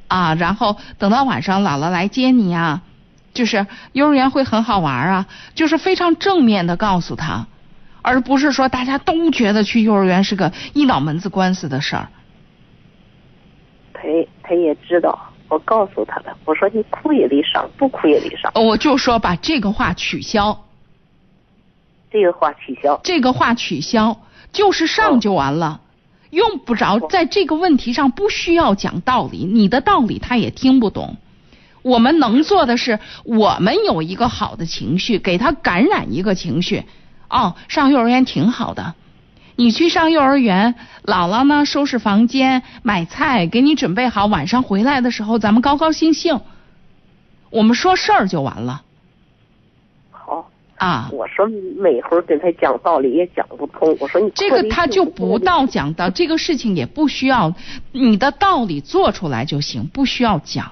[0.07, 2.81] 啊，然后等到晚上姥姥来接你啊，
[3.33, 7.47] 就是幼儿园会很好玩啊，就是非常正面的告诉他。
[8.07, 12.07] 而不是说大家都觉得去幼儿园是个一脑门子官司的事儿。
[13.93, 14.01] 他
[14.41, 18.49] 他也知道，我告诉他了，我说你哭也得上，不哭也得上。
[18.55, 20.63] 我就说把这个话取消，
[22.09, 23.01] 这个话取消。
[23.03, 24.21] 这个话取消，
[24.53, 25.81] 就是上就完了，
[26.29, 31.17] 用不着在这个问题上不需要讲道理，你的道理他也听不懂。
[31.81, 36.85] 我们能做的是，我们有一个好的情绪，给他感染一个情绪。
[37.29, 38.95] 哦，上幼儿园挺好的。
[39.59, 46.39] 你去上幼儿园，姥姥呢收拾房间、买菜，给你准备好，晚上回来的时候咱们高高兴兴。
[47.49, 48.83] 我们说事儿就完了。
[50.11, 50.49] 好。
[50.75, 51.09] 啊。
[51.11, 57.53] 我说每回跟他讲道理也讲不通，我说你这个他就不到讲到，这个事情也不需要
[57.91, 60.71] 你的道理做出来就行，不需要讲。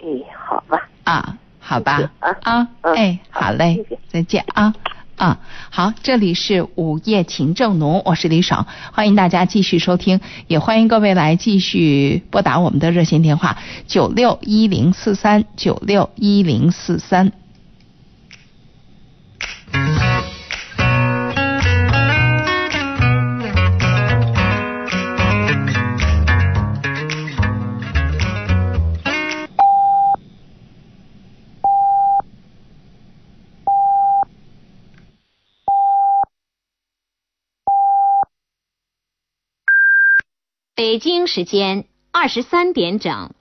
[0.00, 0.06] 哎，
[0.48, 0.88] 好吧。
[1.04, 1.36] 啊。
[1.70, 3.98] 好吧，啊啊，哎，好嘞，谢谢。
[4.10, 4.74] 再见啊
[5.14, 5.38] 啊，
[5.70, 13.56] 好，这里是午夜情正浓，我是李爽，欢迎大家继续收听，也欢迎各位来继续拨打我们的热线电话
[13.86, 17.30] 九六一零四三九六一零四三。
[40.80, 43.34] 北京时间二十三点整。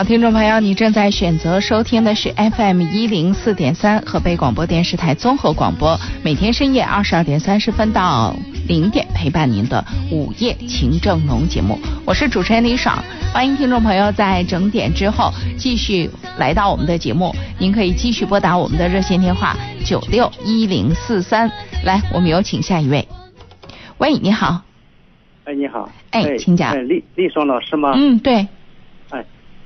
[0.00, 8.34] 好，听众朋友，你正在选择收听的是 FM 一零四点三河北广播电视台综合广播，每天深夜二十二点三十分到
[8.66, 12.98] 零点陪伴您的午夜情正浓节目，我是主持人李爽，
[13.30, 16.08] 欢迎听众朋友在整点之后继续
[16.38, 21.52] 来到我们的节目，您可以继续拨打我们的热线电话九六一零四三，
[21.84, 23.06] 来，我们有请下一位，
[23.98, 24.62] 喂，你好，
[25.44, 25.90] 哎，你好。
[26.12, 26.72] 哎请讲。
[26.72, 27.92] 哎，丽丽爽老师吗？
[27.94, 28.48] 嗯，对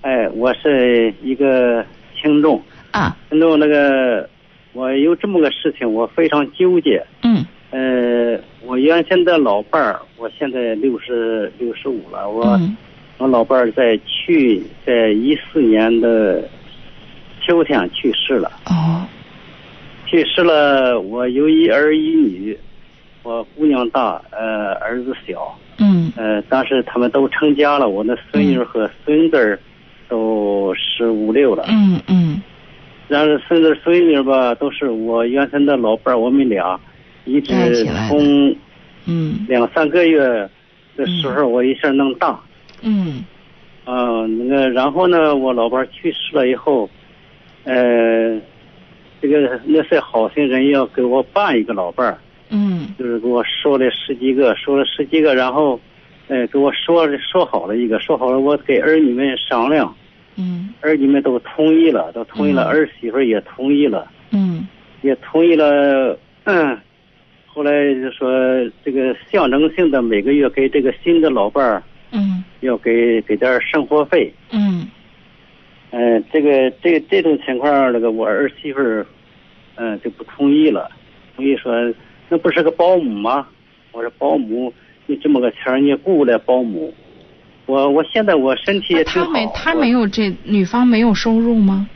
[0.05, 1.83] 哎，哎，我是一个
[2.15, 2.63] 听众，
[2.93, 4.29] 啊，听众那个，
[4.75, 7.03] 我有这么个事情，我非常纠结。
[7.23, 12.77] 嗯呃，我原先的老伴儿，我现在六十六十五了，我、嗯
[13.17, 16.43] 我老伴儿在去在一四年的
[17.41, 18.51] 秋天去世了。
[18.67, 19.07] 哦
[20.07, 22.59] 去世了，我有一儿一女，
[23.23, 25.57] 我姑娘大，呃，儿子小。
[25.79, 29.59] 嗯呃，当时他们都成家了，我那孙女和孙子儿
[30.09, 31.65] 都十五六了。
[31.69, 32.43] 嗯嗯。
[33.09, 36.81] 然后孙子孙女吧，都是我原先的老伴儿，我们俩
[37.25, 37.53] 一直
[38.09, 38.55] 从
[39.07, 39.45] 嗯。
[39.49, 40.49] 两三个月
[40.97, 42.41] 的时候，我一下弄大。
[42.83, 43.25] 嗯。
[43.85, 46.89] 啊、那个，然后呢，我老伴儿去世了以后，
[47.65, 48.41] 呃，
[49.21, 52.89] 这个那些好心人要给我办一个老伴儿，嗯。
[52.99, 55.79] 就是给我收了十几个，收了十几个，然后，
[56.29, 59.95] 呃，给我说说好了一个，说好了，我给儿女们商量，
[60.37, 60.73] 嗯。
[60.81, 62.69] 儿女们都同意了，都同意了，嗯。
[62.69, 64.67] 儿媳妇儿也同意了，嗯。
[65.03, 66.79] 也同意了，嗯，
[67.47, 68.29] 后来就说
[68.83, 72.43] 这个象征性的每个月给这个新的老伴儿嗯。
[72.61, 74.33] 要给给点生活费。
[74.51, 74.89] 嗯。
[75.91, 79.07] 嗯、这个这这种情况，那个我儿媳妇儿，
[79.77, 80.91] 嗯、就不同意了，
[81.37, 81.73] 同意说
[82.29, 83.47] 那不是个保姆吗？
[83.93, 84.73] 我说保姆，
[85.07, 86.93] 你这么个钱儿你也雇不了保姆。
[87.67, 91.89] 我我现在我身体也挺好，他没他没有这女方没有收入吗？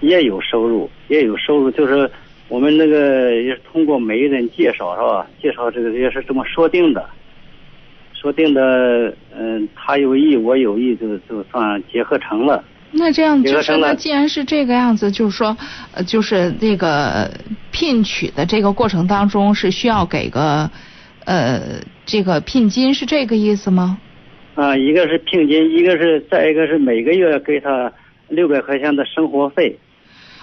[0.00, 2.10] 也有收入，也有收入，就是
[2.48, 5.26] 我们那个也是通过媒人介绍是吧？
[5.42, 7.08] 介绍这个也是这么说定的，
[8.14, 12.64] 说定的，嗯、他有意我有意，就就算结合成了。
[12.92, 15.56] 那这样就是那既然是这个样子，就是说，
[15.92, 17.30] 呃，就是那个
[17.70, 20.68] 聘娶的这个过程当中是需要给个，
[21.24, 23.98] 呃，这个聘金是这个意思吗？
[24.54, 27.92] 啊，一个是聘金，一个是再一个是每个月给他
[28.28, 29.78] 六百块钱的生活费。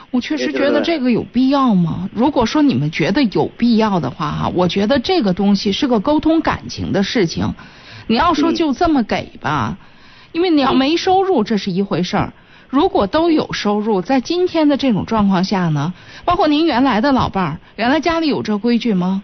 [0.10, 2.10] 我确实觉得这个有必要吗？
[2.14, 7.54] 如果说你们觉得有必要的话，哈，我觉得这个东西是个沟通感情的事情。
[8.08, 9.78] 你要说嗯就这么给吧，
[10.32, 12.34] 因为你要没收入这是一回事儿，
[12.70, 19.22] 如果都有收入，在今天的这种状况下呢，包括您原来的老伴儿，原来家里有这规矩吗？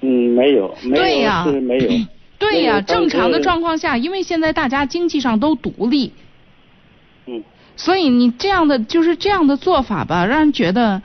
[0.00, 1.44] 嗯，没有，没有对呀。
[1.44, 1.90] 是没有。
[2.38, 6.12] 对呀、正常的状况下，因为现在大家经济上都独立，
[7.24, 7.42] 嗯，
[7.76, 11.00] 所以你这样的就是这样的做法吧，让人觉得，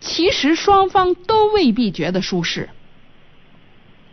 [0.00, 2.68] 其实双方都未必觉得舒适，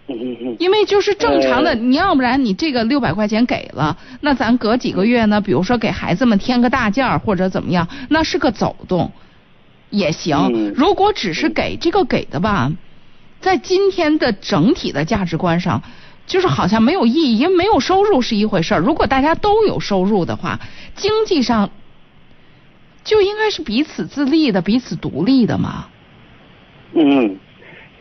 [0.06, 1.76] 嗯嗯嗯，因为就是正常的，呃。
[1.76, 9.12] 你要不然你这个六百块钱给了，那咱隔几个月呢，比如说给孩子们添个大件儿或者怎么样，那是个走动，
[9.90, 10.38] 也行。
[10.54, 10.74] 嗯。
[10.76, 12.72] 如果只是给这个给的吧，
[13.40, 15.82] 在今天的整体的价值观上，
[16.26, 18.80] 就是好像没有意义，因为没有收入是一回事儿。
[18.80, 20.60] 如果大家都有收入的话，
[20.96, 21.70] 经济上
[23.04, 25.88] 就应该是彼此自立的、彼此独立的嘛。
[26.94, 27.38] 嗯，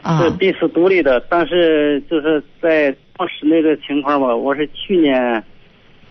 [0.03, 5.45] 啊是，彼此独立的，但是就是在当时那个情况吧，我是去年，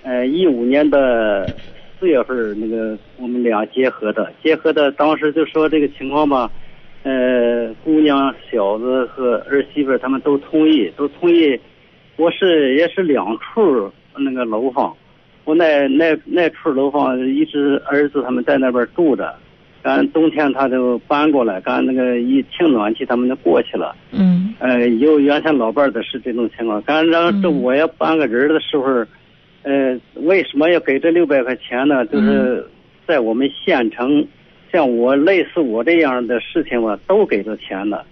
[0.03, 1.45] 呃，一五年的
[1.99, 6.51] 四月份那个我们俩结合的，结合的当时就说这个情况吧，
[7.05, 11.57] 呃，姑娘、小子和儿媳妇他们都同意，都同意。
[12.17, 14.91] 我是也是两处那个楼房，
[15.43, 19.35] 我那那那处楼房一直儿子他们在那边住着，
[19.83, 23.95] 赶冬天他就搬过来，赶那个一停暖气他们就过去了。
[24.11, 29.05] 嗯呃，有原先老伴儿的是这种情况，赶让这嗯我要搬个人儿的时候，
[29.61, 32.03] 呃，为什么要给这六百块钱呢？
[32.07, 32.65] 就是
[33.05, 34.25] 在我们县城，
[34.75, 38.05] 像我类似我这样的事情吧，都给着钱了。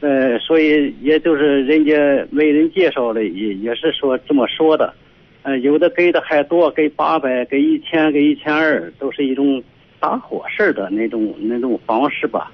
[0.00, 1.94] 呃，所以也就是人家
[2.32, 4.92] 为人介绍的，也也是说这么说的。
[5.42, 9.62] 呃，有的给的还多，给八百，给一千，给一千二，都是一种
[10.00, 12.50] 搭伙式的那种那种方式吧。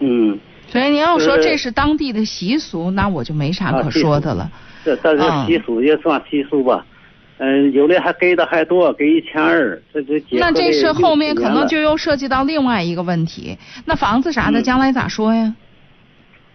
[0.00, 0.36] 嗯。
[0.66, 4.50] 所以您要说这是当地的习俗，那我就没啥可说的了。
[4.84, 6.84] 这这是嗯习俗，也算习俗吧。
[6.84, 6.97] 嗯、
[7.72, 15.54] 有的还给的还多，给一千二，这这那这得是后面可能就又涉及到另外一个问题，那房子啥的嗯将来咋说呀？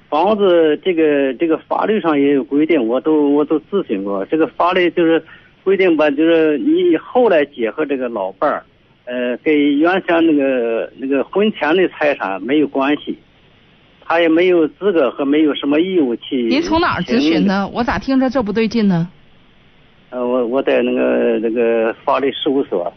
[0.09, 4.25] 房子这个这个法律上也有规定，我都我都咨询过。
[4.25, 5.23] 这个法律就是
[5.63, 8.63] 规定吧，就是你后来结合这个老伴儿，
[9.05, 13.17] 呃，跟原先那个那个婚前的财产没有关系，
[14.05, 16.43] 他也没有资格和没有什么义务去。
[16.43, 17.47] 您从哪儿咨询？
[17.47, 17.67] 的？
[17.69, 19.07] 我咋听着这不对劲呢？
[20.13, 22.93] 呃，我我在那个那个法律事务所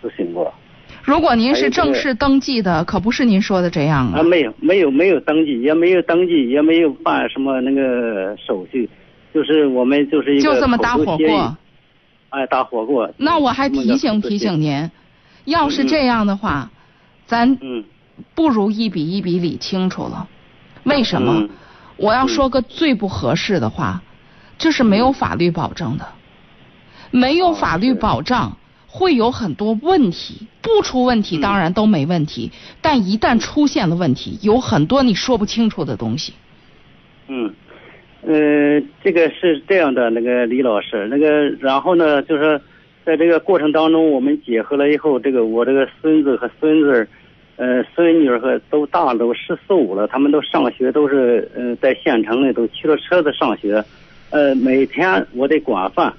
[0.00, 0.54] 咨询过。
[1.02, 8.88] 如果您是正式登记的，可不是您说的这样啊，没有没有没有登记，也没有登记，也没有办什么那个手续，
[9.34, 11.56] 就是我们就是一个就这么搭伙过。
[12.28, 13.10] 哎，搭伙过。
[13.16, 14.88] 那我还提醒提醒您，
[15.46, 16.70] 要是这样的话，
[17.26, 17.84] 咱嗯
[18.36, 20.28] 不如一笔一笔理清楚了。
[20.84, 21.32] 为什么？
[21.40, 21.50] 嗯
[21.96, 24.02] 我要说个最不合适的话，
[24.58, 26.04] 这是没有法律保证的，
[27.18, 28.56] 没有哦法律保障。
[28.86, 36.32] 会有很多问题，不出问题嗯当然都没问题，但一旦出现了问题，有很多你说不清楚的东西。
[37.26, 37.52] 嗯，
[38.22, 42.60] 呃，这个是这样的，那个李老师，那个然后呢，就是
[43.04, 47.08] 在这个过程当中，我们结合了以后，这个我这个孙子和孙子儿，
[47.56, 53.84] 呃，孙女儿和都大了，都十四五了，他们都上学，都是呃在县城里都骑着车子上学，
[54.30, 56.14] 呃，每天我得管饭。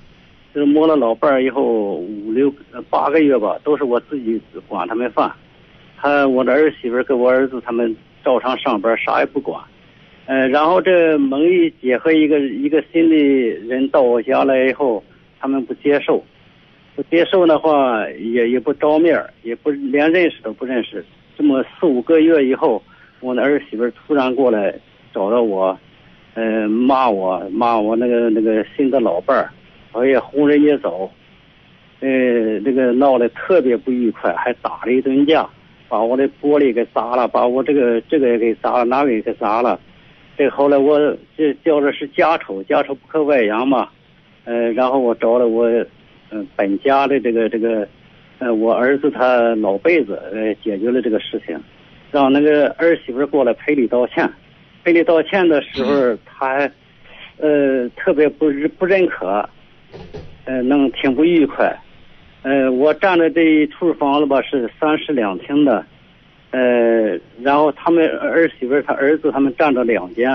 [0.55, 2.49] 就是摸了老伴儿以后五六
[2.89, 5.29] 八个月吧，都是我自己管他们饭。
[5.97, 7.93] 他我的儿媳妇跟我儿子他们
[8.23, 9.61] 照常上班，啥也不管。
[10.27, 13.17] 呃，然后这蒙一姐和一个一个新的
[13.67, 15.03] 人到我家来以后，
[15.41, 16.23] 他们不接受，
[16.95, 21.03] 不接受的话也也不照面也不连认识都不认识。
[21.37, 22.81] 这么四五个月以后，
[23.19, 24.73] 我的儿媳妇突然过来
[25.13, 25.77] 找到我，
[26.33, 29.51] 呃，骂我骂我那个那个新的老伴儿。
[29.95, 31.09] 我也轰人家走，
[32.01, 35.47] 呃，这个闹得特别不愉快，还打了一顿架，
[35.87, 39.79] 把我的玻璃给砸了，把我这个这个也给砸了，那个也给砸了。
[40.37, 40.99] 这后来我
[41.37, 43.87] 这叫的是家丑，家丑不可外扬嘛，
[44.43, 45.87] 呃，然后我找了我嗯、
[46.31, 47.87] 呃、本家的这个这个
[48.39, 51.57] 呃我儿子他老辈子呃解决了这个事情，
[52.11, 54.29] 让那个儿媳妇过来赔礼道歉，
[54.83, 56.71] 赔礼道歉的时候他还
[57.37, 59.47] 呃特别不不认可。
[60.45, 61.75] 呃，弄挺不愉快。
[62.43, 65.83] 呃，我占的这一处房子吧是三室两厅的，
[66.51, 70.31] 呃，然后他们儿媳妇他儿子他们占着两间，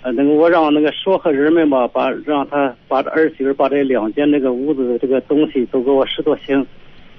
[0.00, 6.66] 呃，那个我让那个说和人们吧，把让他把这儿媳妇把这两间那个屋子的这个东西都给我拾掇清，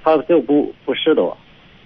[0.02, 1.32] 他就不不拾掇，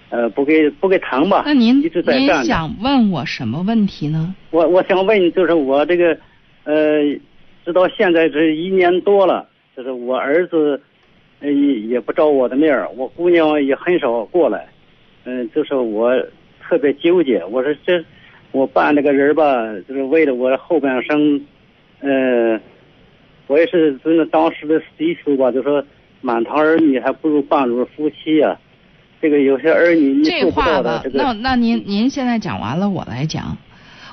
[0.09, 2.43] 呃，不给不给腾吧，那您一直在您干。
[2.43, 4.35] 想问我什么问题呢？
[4.51, 6.17] 我我想问，就是我这个，
[6.65, 7.03] 呃，
[7.67, 9.47] 直到现在这一年多了，
[9.81, 10.79] 就是我儿子，
[11.41, 14.69] 呃，也也不照我的面儿，我姑娘也很少过来，
[15.25, 16.13] 嗯、就是我
[16.61, 17.43] 特别纠结。
[17.47, 18.05] 我说这，
[18.53, 21.41] 我办这个人吧，就是为了我后半生，
[22.01, 22.61] 呃，
[23.47, 25.83] 我也是遵着当时的习俗吧，就说
[26.21, 28.59] 满堂儿女还不如半路夫妻呀、
[29.23, 33.57] 这个有些儿女你这做不话吧，，到的这个那那您您现在讲完了，我来讲。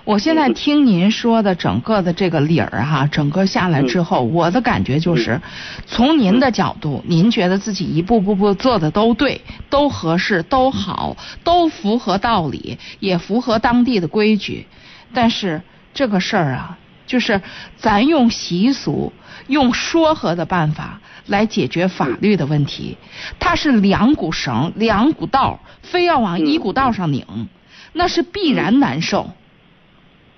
[0.08, 5.42] 我现在听您说的整个的这个理儿哈，整个下来之后，我的感觉就是，
[5.86, 14.66] 从您的角度，您觉得自己一步步步做的都对，都合适，都好，都符合道理，也符合当地的规矩。
[15.14, 15.62] 但是
[15.94, 17.42] 这个事儿啊，就是
[17.76, 19.12] 咱用习俗、
[19.48, 22.96] 用说和的办法来解决法律的问题，
[23.40, 27.50] 它是两股绳、两股道，非要往一股道上拧，
[27.92, 29.32] 那是必然难受。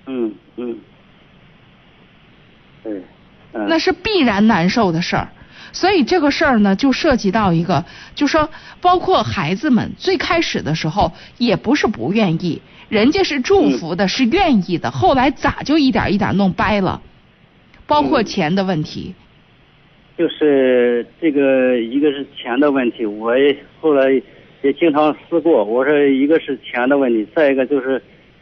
[0.06, 0.78] 嗯嗯，
[2.82, 3.02] 对，
[3.52, 5.28] 嗯那是必然难受的事儿。
[5.72, 7.84] 所以这个事儿呢，就涉及到一个，
[8.14, 14.90] 就说包括孩子们最开始的时候也不是不愿意，人家是祝福的，是愿意的。
[14.90, 17.00] 后来咋就一点一点弄掰了？
[17.86, 19.14] 包括钱的问题，
[20.16, 24.10] 就是这个一个是钱的问题，我也后来
[24.62, 25.64] 也经常思过。
[25.64, 28.00] 我说一个是钱的问题，再一个就是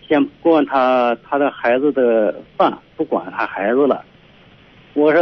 [0.09, 4.05] 先不管他他的孩子的饭，不管他孩子了。
[4.95, 5.21] 我说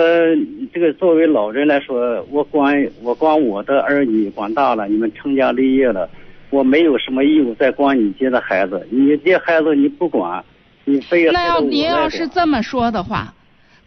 [0.72, 6.08] 这个作为老人来说，我管我管我的儿女管大了，你们成家立业了，
[6.50, 8.86] 我没有什么义务再管你家的孩子。
[8.90, 10.42] 你这孩子你不管，
[10.84, 13.34] 你非要那要您要是这么说的话，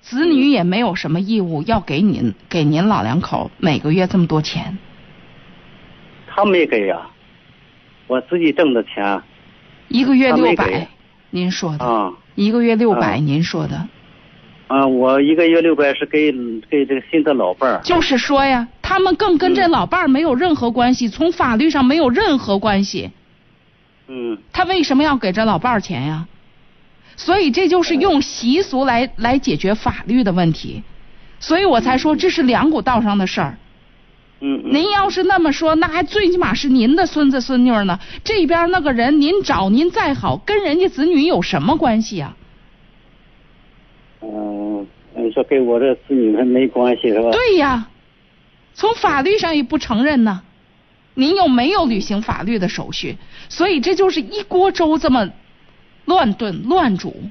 [0.01, 4.77] 子女也没有什么义务要给您给您老两口每个月这么多钱。
[6.27, 7.09] 他没给呀、
[8.05, 9.19] 我自己挣的钱
[9.89, 10.87] 一个月六百，
[11.31, 12.13] 您说的，啊。
[12.35, 13.15] 一个月六百，啊。
[13.15, 13.87] 您说的，
[14.67, 16.31] 啊，我一个月六百是给
[16.69, 17.81] 给这个新的老伴儿。
[17.83, 23.11] 就是说呀，他们更跟这嗯老伴儿没有任何关系，从法律上没有任何关系，
[24.07, 24.37] 嗯。
[24.53, 26.27] 他为什么要给这老伴儿钱呀？
[27.17, 30.83] 所以这就是用习俗来来解决法律的问题，
[31.39, 33.57] 所以我才说这是两股道上的事儿。
[34.39, 34.73] 嗯嗯。
[34.73, 37.99] 您要是那么说，那还最起码是您的孙子孙女呢。
[38.23, 42.35] 这边那个人，您找您再好，跟人家子女有什么关系啊？
[44.21, 47.31] 嗯，你说跟我这子女们没关系是吧？
[47.31, 47.89] 对呀，
[48.73, 50.41] 从法律上也不承认呢。
[51.15, 53.17] 您又没有履行法律的手续，
[53.49, 55.29] 所以这就是一锅粥这么
[56.05, 57.23] 乱炖乱煮，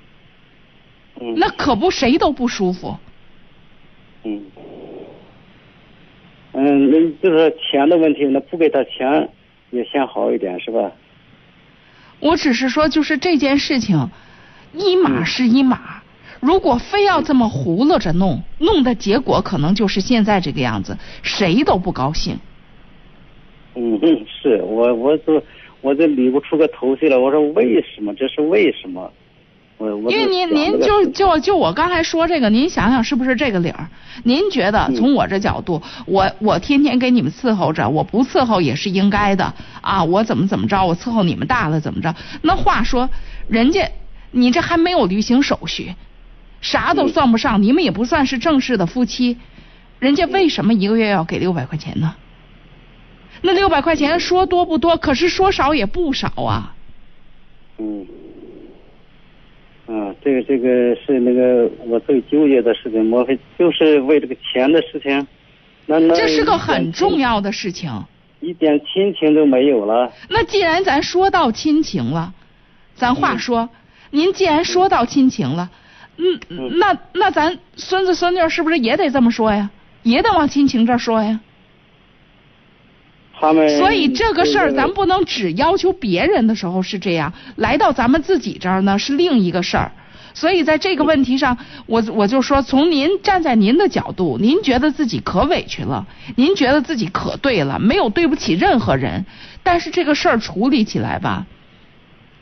[1.18, 2.98] 嗯，那可不谁都不舒服。
[4.24, 4.42] 嗯，
[6.60, 9.28] 嗯，那就是钱的问题，那不给他钱
[9.70, 10.90] 也先好一点，是吧？
[12.18, 14.10] 我只是说，就是这件事情，
[14.72, 16.02] 一码是一码。
[16.40, 22.36] 如果非要这么糊弄着弄，弄的结果可能就是现在这个样子，谁都不高兴。
[23.76, 25.40] 嗯嗯，是我我都
[25.80, 27.16] 我这理不出个头绪来。
[27.16, 28.12] 我说为什么？
[28.14, 29.12] 这是为什么？
[29.78, 33.88] 我我因为您您就就就我刚才说这个，您想想是不是这个理儿？
[34.24, 40.02] 您觉得嗯从我这角度，我我天天给你们伺候着，我不伺候也是应该的啊！
[40.02, 42.14] 我怎么怎么着，我伺候你们大了怎么着？
[42.42, 43.08] 那话说，
[43.46, 43.88] 人家
[44.32, 45.94] 你这还没有履行手续，
[46.60, 49.38] 啥都嗯算不上，你们也不算是正式的夫妻，
[50.00, 52.16] 人家为什么一个月要给六百块钱呢？
[53.42, 56.74] 那六百块钱说多不多，可是说少也不少啊。
[57.78, 58.04] 嗯，
[59.88, 65.26] 啊，这个这个是那个我最纠结的事情，莫非就是为这个钱的事情，
[65.86, 67.90] 那那这是个很重，要的事情。
[68.40, 70.12] 一点亲情都没有了。
[70.28, 72.32] 那既然咱说到亲情了，
[72.94, 73.68] 咱话嗯说，
[74.10, 75.70] 您既然说到亲情了，
[76.18, 79.70] 嗯，嗯那那咱孙子孙女是不是也得这么说呀？
[80.02, 81.40] 也得往亲情这儿说呀？
[83.40, 89.92] 他们所以这个事儿，这咱不能只要求别人的时候是这样，来到咱们自己这儿呢是另一个事儿。
[90.34, 99.24] 所以在这个问题上，我我就说，从您站在您的角度，您觉得自己可委屈了，您觉得自己可对了，没有对不起任何人。
[99.64, 101.46] 但是这个事儿处理起来吧，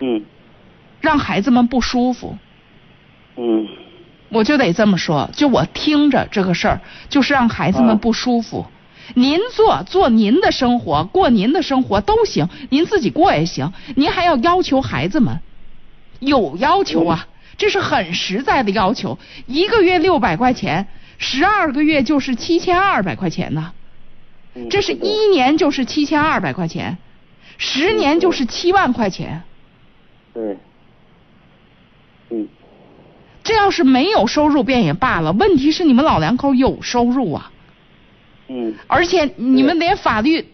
[0.01, 0.23] 嗯
[1.01, 2.37] 让孩子们不舒服，
[3.37, 3.67] 嗯
[4.29, 5.31] 我就得这么说。
[5.33, 8.67] 就我听着这个事儿，就是让孩子们啊不舒服。
[9.15, 13.73] 您做做您的生活，过您的生活都行，您自己过也行。
[13.95, 15.41] 您还要要求孩子们，
[16.21, 19.19] 有要求啊，这是很实在的要求。
[19.47, 20.89] 一个月六百块钱，
[21.19, 23.73] 十二个月就是七千二百块钱呢。
[24.55, 26.99] 嗯，这是一年就是七千二百块钱，
[27.59, 29.43] 十年就是七万块钱。
[30.35, 30.59] 对，
[32.31, 32.49] 嗯
[33.43, 37.53] 这要是没有收入便也罢了，问题是你们老两口有收入啊，
[38.49, 40.47] 嗯而且你们连法律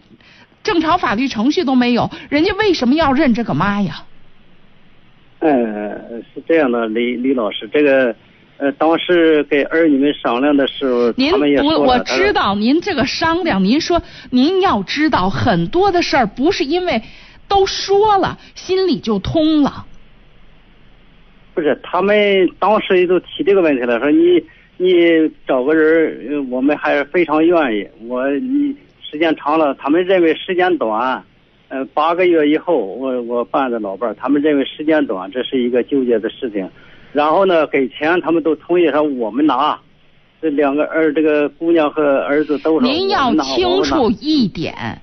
[0.63, 4.03] 正常法律程序都没有，人家为什么要认这个妈呀？
[5.39, 5.51] 呃，
[6.33, 8.15] 是这样的，李李老师，这个
[8.57, 11.39] 呃，当时给儿女们商量的时候，您我
[11.75, 17.01] 说了他说知道您这个商量，您说您要知道很多的事儿不是因为
[17.49, 19.85] 都说了心里就通了。
[21.53, 24.41] 不是，他们当时也都提这个问题了，说你
[24.83, 27.87] 你找个人我们还是非常愿意。
[28.07, 31.23] 我你时间长了，他们认为时间短，
[31.69, 36.69] 呃，八个月以后我我办的老伴儿，他们认为时间短，这是一个纠结的事情。
[37.13, 39.79] 然后呢，给钱他们都同意说我们拿，
[40.41, 44.99] 这两个儿这个姑娘和儿子都是您要清楚一点，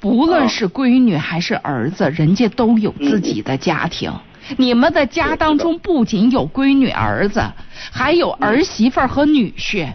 [0.00, 4.10] 不论是闺女还是儿子，人家都有自己的家庭。
[4.56, 7.42] 你们的家当中不仅有闺女儿子，
[7.92, 9.92] 还有儿媳妇儿和女婿，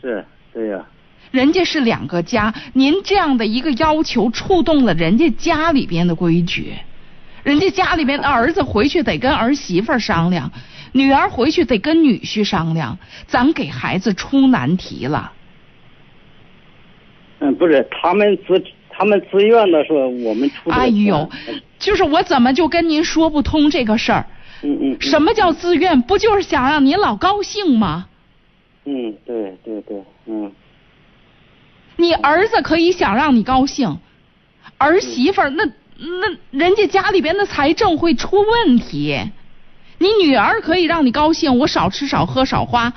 [0.00, 0.84] 是，对呀、
[1.30, 2.52] 人家是两个家。
[2.72, 6.74] 您这样的一个要求，触动了人家家里边的规矩。
[7.42, 10.50] 人家家里边的儿子回去得跟儿媳妇儿商量，
[10.92, 15.32] 女儿回去得跟女婿商量，咱给孩子出难题了。
[17.40, 18.62] 嗯，不是，他们自
[18.92, 21.28] 他们自愿的说我们出钱哎呦，
[21.78, 24.26] 就是我怎么就跟您说不通这个事儿？
[24.62, 26.00] 嗯嗯，嗯什么叫自愿？
[26.02, 28.06] 不就是想让您老高兴吗？
[28.84, 30.52] 嗯，对对对，嗯
[31.96, 33.98] 你儿子可以想让你高兴，
[34.78, 35.64] 儿媳妇儿那
[35.96, 39.18] 那人家家里边的财政会出问题。
[39.98, 42.92] 你女儿可以让你高兴，我少吃少喝少花，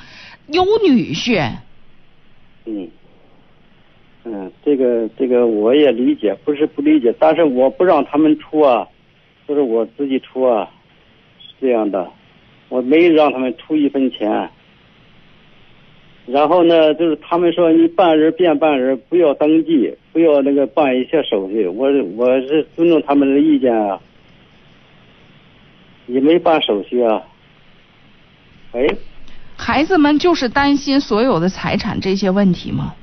[0.48, 1.52] 有女婿。
[2.66, 2.90] 嗯
[4.24, 8.88] 嗯，这个这个我也理解，不是不理解，但是我不让他们出啊，
[9.48, 10.68] 就是我自己出啊，
[11.40, 12.10] 是这样的，
[12.70, 14.50] 我没让他们出一分钱。
[16.26, 21.68] 然后呢，就是他们说你办人变办人，不要登记，不要那个办一些手续。
[21.68, 21.88] 我
[22.18, 24.02] 我是尊重他们的意见啊，
[26.08, 27.22] 也没办手续啊。
[28.72, 28.88] 哎，
[29.56, 32.96] 孩子们就是担心所有的财产这些问题吗？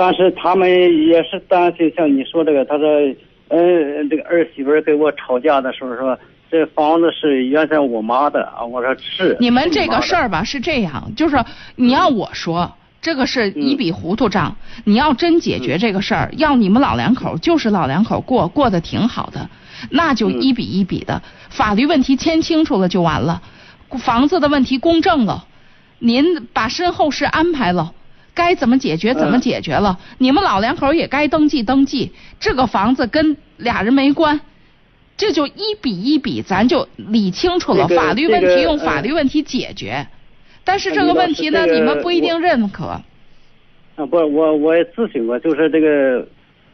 [0.00, 2.88] 但是他们也是担心，像你说这个，他说，
[3.48, 6.16] 嗯，这个儿媳妇儿跟我吵架的时候说，
[6.48, 9.36] 这房子是原先我妈的啊，我说是。
[9.40, 11.36] 你们这个事儿，儿吧是这样，就是
[11.74, 12.72] 你要我说，
[13.02, 14.54] 这个是一笔糊涂账。
[14.84, 19.50] 你要真解决这个事儿，要你们老两口就是老两口过过得挺好的，
[19.90, 21.20] 那就一笔一笔的，
[21.50, 23.42] 法律问题签清楚了就完了，
[23.98, 25.44] 房子的问题公证了，
[25.98, 27.92] 您把身后事安排了。
[28.38, 32.12] 该怎么解决怎么解决了，你们老两口也该登记登记。
[32.38, 34.40] 这个房子跟俩人没关，
[35.16, 37.88] 这就一笔一笔，咱就理清楚了。
[37.88, 40.06] 这个法律问题用法律问题解决，
[40.62, 42.84] 但是这个问题呢，这个你们不一定认可。
[42.84, 46.24] 啊，不，我我也咨询过，就是这个，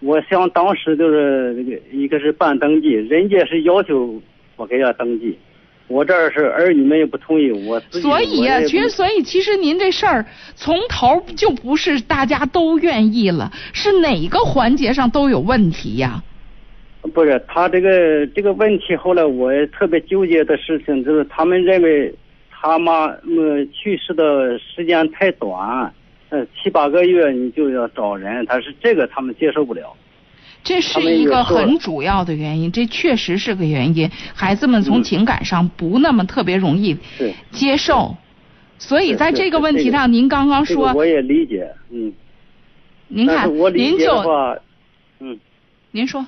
[0.00, 4.20] 我想当时就是这个，一个是办登记，人家是要求
[4.56, 5.38] 我给他登记，
[5.86, 10.24] 我这儿是儿女们也不同意，我自己所以呀、我也其实所以其实您这事儿
[10.54, 16.22] 从头就不是大家都愿意了，是哪个环节上都有问题呀？
[17.12, 22.12] 不是他这个这个问题，后来我也特别纠结的事情就是，他们认为
[22.50, 25.92] 他妈呃去世的时间太短，
[26.30, 29.94] 呃七八个月你就要找人，他是这个他们接受不了。
[30.64, 34.10] 这是一个很主要的原因，这确实是个原因。
[34.34, 35.02] 孩子们从嗯。
[35.04, 36.96] 情感上不那么特别容易
[37.52, 38.16] 接受，
[38.78, 42.12] 所以在这个问题上，您刚刚说，这个我也理解，嗯。
[43.08, 44.56] 您看您就话，
[45.20, 45.38] 嗯。
[45.92, 46.26] 您说，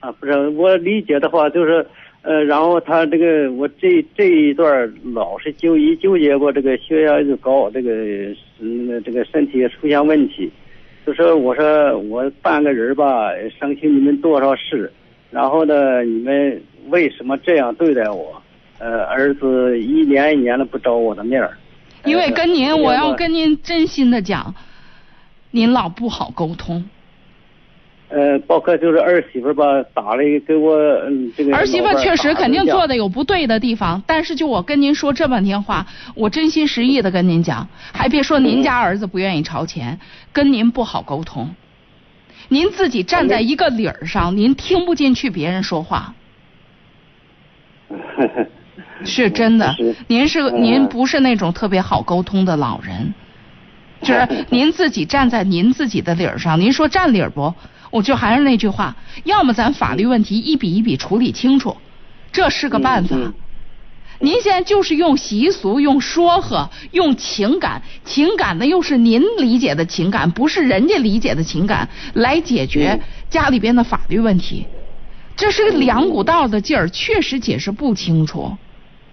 [0.00, 1.86] 啊，不是我理解的话，就是
[2.22, 7.90] 呃，然后他这个我这这一段老是纠一纠结过，这个血压就高，这个
[8.58, 10.50] 嗯这个身体也出现问题，
[11.06, 14.90] 就说我说我半个人吧，伤心你们多少事，
[15.30, 18.40] 然后呢，你们为什么这样对待我？
[18.78, 21.56] 呃，儿子一年一年的不找我的面儿，
[22.04, 24.54] 因为跟您，呃我要跟您真心的讲，
[25.50, 26.84] 您老不好沟通。
[28.14, 30.76] 呃，包括就是儿媳妇吧，打了一给我
[31.08, 35.84] 嗯这个儿媳妇确实肯定做的有不对的地方，但是就我跟您说这半天话，
[36.14, 39.98] 我真心实意的跟您讲，还别说您家儿子不愿意朝前，
[40.32, 41.52] 跟您不好沟通，
[42.48, 46.14] 您自己站在一个理儿上，您听不进去别人说话，
[49.04, 49.74] 是真的。
[50.06, 53.12] 您是嗯您不是那种特别好沟通的老人，
[54.02, 57.52] 就是 您自己站在您自己的理儿上，您说占理儿不？
[57.94, 61.76] 我就还是那句话，要么咱法律问题一笔一笔处理清楚，
[62.32, 63.16] 这是个办法。
[64.18, 74.66] 您现在就是用习俗、用说和、用情感，情感呢又是您理解的情感，不是人家理解的情感，来解决嗯家里边的法律问题。
[75.36, 78.56] 这是个两股道的劲儿，确实解释不清楚。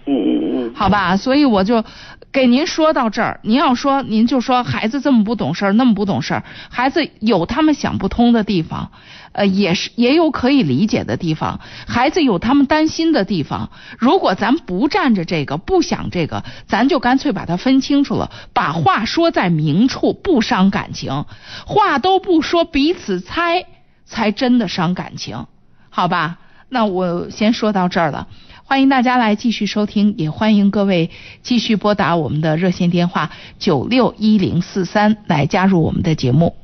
[0.06, 1.84] 嗯嗯嗯，好吧，所以我就
[2.32, 3.40] 给您说到这儿。
[3.42, 8.90] 您要说，您就说孩子这么不懂事儿，那么不懂事儿，孩子有他们想不通的地方，
[9.32, 13.70] 呃，也是也有可以理解的地方，孩子有他们担心的地方。
[13.98, 21.24] 如果咱不站着这个，不想这个，咱就干脆把它分清楚了，把话说在明处，不伤感情。
[21.66, 23.66] 话都不说，彼此猜，
[24.04, 25.46] 才真的伤感情。
[25.90, 26.38] 好吧，
[26.72, 28.28] 那我先说到这儿了。
[28.64, 31.10] 欢迎大家来继续收听，也欢迎各位
[31.42, 36.56] 继续拨打我们的热线电话九六一零四三来加入我们的节目。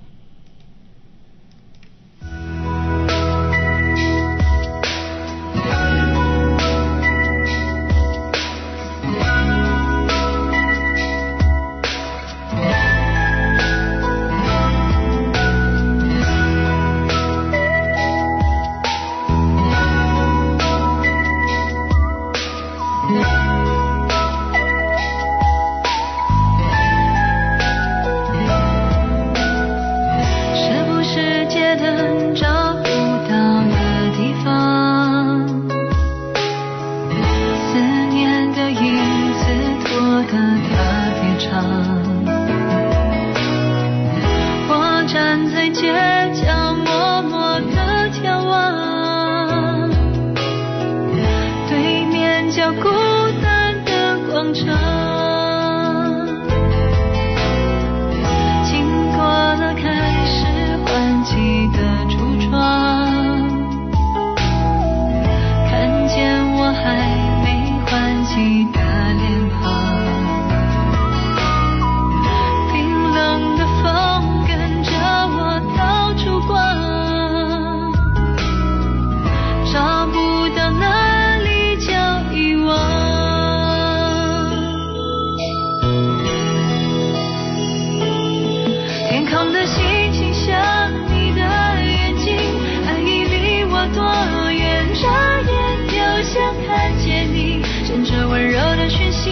[98.29, 99.31] 温柔的讯息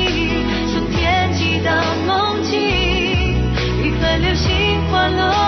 [0.72, 1.70] 从天际到
[2.06, 2.58] 梦境
[3.84, 5.45] 一颗流星划落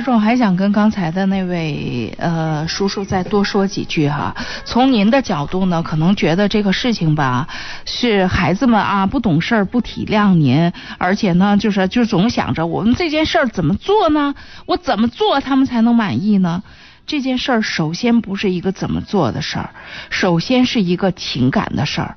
[0.00, 4.34] 实我还想跟刚才的那位呃叔叔再多说几句哈。
[4.64, 7.48] 从您的角度呢，可能觉得这个事情吧，
[7.84, 14.34] 是孩子们啊不懂事儿、不体谅您，而且呢，就是就总想着我们这件事儿怎么做呢？
[14.66, 16.62] 我怎么做他们才能满意呢？
[17.06, 19.70] 这件事儿首先不是一个怎么做的事儿，
[20.10, 22.16] 首先是一个情感的事儿。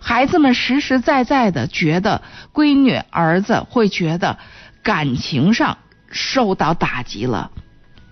[0.00, 2.22] 孩子们实实在在的觉得
[2.54, 4.38] 闺女儿子会觉得
[4.82, 5.76] 感情上
[6.10, 7.50] 受到打击了。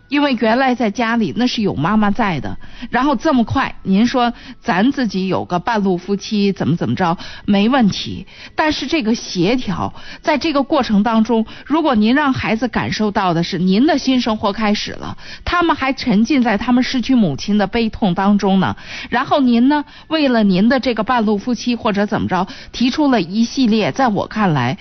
[0.09, 2.57] 因为原来在家里那是有妈妈在的，
[2.89, 9.93] 然后这么快，您说咱自己有个半路夫妻怎么怎么着没问题，但是这个协调
[10.23, 18.75] 在这个过程当中，如果您让孩子感受到的是您的新生活开始了，他们还沉浸在他们失去母亲的悲痛当中呢，
[19.11, 24.79] 然后您呢为了您的这个半路夫妻或者怎么着提出了一系列，在我看来。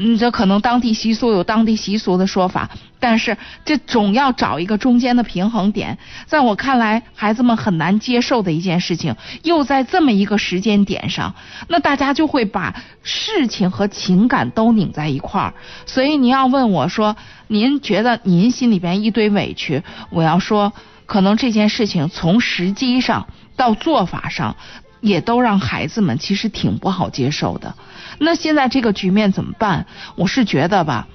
[0.00, 2.70] 嗯，这可能当地习俗有当地习俗的说法，
[3.00, 5.98] 但是这总要找一个中间的平衡点。
[6.24, 11.34] 在我看来，孩子们很难接受的一件事情，又在这么一个时间点上，
[11.66, 15.54] 那大家就会把事情和情感都拧在一块儿。
[15.84, 17.16] 所以您要问我说，
[17.48, 20.72] 您觉得您心里边一堆委屈，我要说，
[21.06, 23.26] 可能这件事情从时机上
[23.56, 24.54] 到做法上。
[25.00, 27.74] 也都让孩子们其实挺不好接受的。
[28.18, 29.86] 那现在这个局面怎么办？
[30.16, 31.08] 我是觉得吧。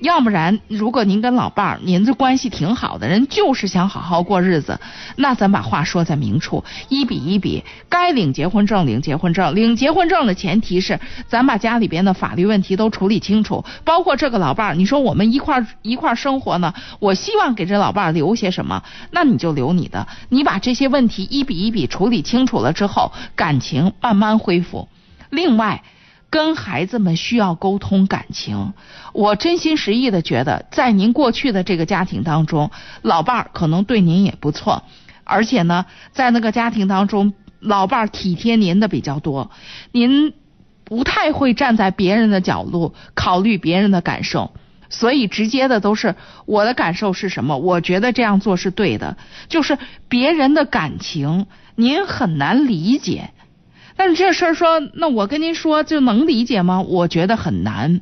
[0.00, 4.78] 要不然，如果您跟老伴儿，您这关系挺好的，人就是想好好过日子，
[5.16, 18.82] 那咱把话说在明处，一比一比，该领结婚证领结婚证，领结婚证的前提是咱把家里边的法律问题都处理清楚，包括这个老伴儿，你说我们一块儿一块儿生活呢，我希望给这老伴儿留些什么，
[19.12, 24.88] 那你就留你的，你把这些问题一比一比处理清楚了之后，感情慢慢恢复。
[25.30, 25.82] 另外。
[26.34, 28.72] 跟孩子们需要沟通感情，
[29.12, 32.72] 我真心实意的觉得，在您过去的这个家庭当中，
[33.02, 34.82] 老伴儿可能对您也不错，
[35.22, 39.52] 而且呢，在那个家庭当中，老伴儿体贴您的比较多，
[39.92, 40.34] 您
[40.82, 44.54] 不太会站在别人的角度考虑别人的感受，
[44.88, 46.16] 所以直接的都是
[46.46, 49.16] 我的感受是什么，我觉得这样做是对的，
[49.48, 49.78] 就是
[50.08, 53.30] 别人的感情您很难理解。
[53.96, 56.80] 但是这事儿说，那我跟您说就能理解吗？
[56.80, 58.00] 我觉得很难。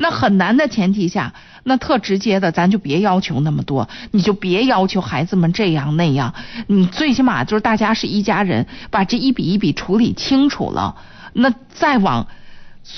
[0.00, 1.34] 那很难的前提下，
[1.64, 6.34] 那特直接的，咱就别要求那么多，你就别要求孩子们这样那样。
[6.68, 10.94] 你最起码就是大家是一家人，把这一笔一笔处理清楚了，
[11.32, 12.28] 那再往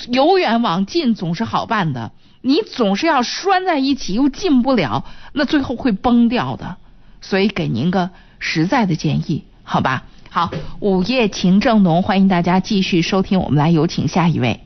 [0.09, 2.11] 由远往近总是好办的。
[2.41, 6.77] 你总是要拴在一起又进不了，那最后会崩掉的。
[7.19, 10.03] 所以给您个实在的建议，好吧？
[10.33, 14.57] 好，午夜情正浓，欢迎大家继续收听，我们来有请下一位。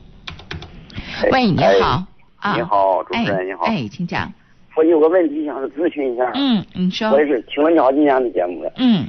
[1.32, 2.04] 喂，你好，
[2.36, 4.32] 啊，你好，主持人你好，哎，请讲。
[4.76, 6.30] 我有个问题想咨询一下。
[6.34, 7.10] 嗯，你说。
[7.10, 8.70] 我也是听了你好几年的节目了。
[8.76, 9.08] 嗯。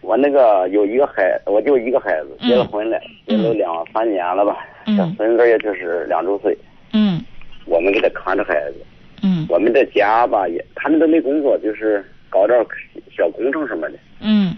[0.00, 2.96] 我那个有一个孩，我就一个孩子，结了婚了，
[3.26, 4.58] 结了两三年了吧。
[4.86, 4.96] 嗯。
[4.96, 6.56] 小孙子也就是两周岁。
[6.92, 7.20] 嗯。
[7.64, 8.86] 我们给他看着孩子。
[9.24, 9.44] 嗯。
[9.48, 12.56] 我们在家吧也，他们都没工作，就是搞点
[13.10, 13.98] 小工程什么的。
[14.20, 14.56] 嗯。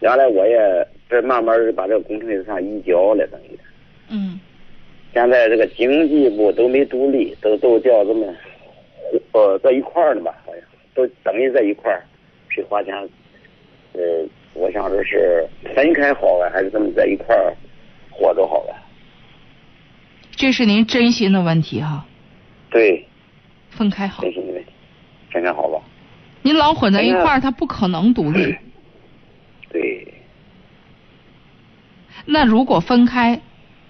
[0.00, 3.58] 原来我也这慢慢把这个工程也算移交了，等于。
[4.08, 4.40] 嗯。
[5.12, 8.32] 现在这个经济部都没独立，都都叫这么，
[9.32, 10.62] 呃，在一块儿的吧，好像
[10.94, 12.00] 都等于在一块儿，
[12.48, 12.94] 谁花钱？
[13.92, 14.00] 呃，
[14.54, 15.44] 我想着是
[15.74, 17.52] 分开好啊，还是这么在一块儿
[18.08, 18.78] 活着好啊？
[20.30, 22.06] 这是您真心的问题哈。
[22.70, 23.04] 对。
[23.68, 24.22] 分开好。
[24.22, 24.70] 真心的问题，
[25.32, 25.82] 分开好吧？
[26.42, 28.56] 您老混在一块儿，他不可能独立。
[29.70, 30.14] 对。
[32.26, 33.40] 那如果分开，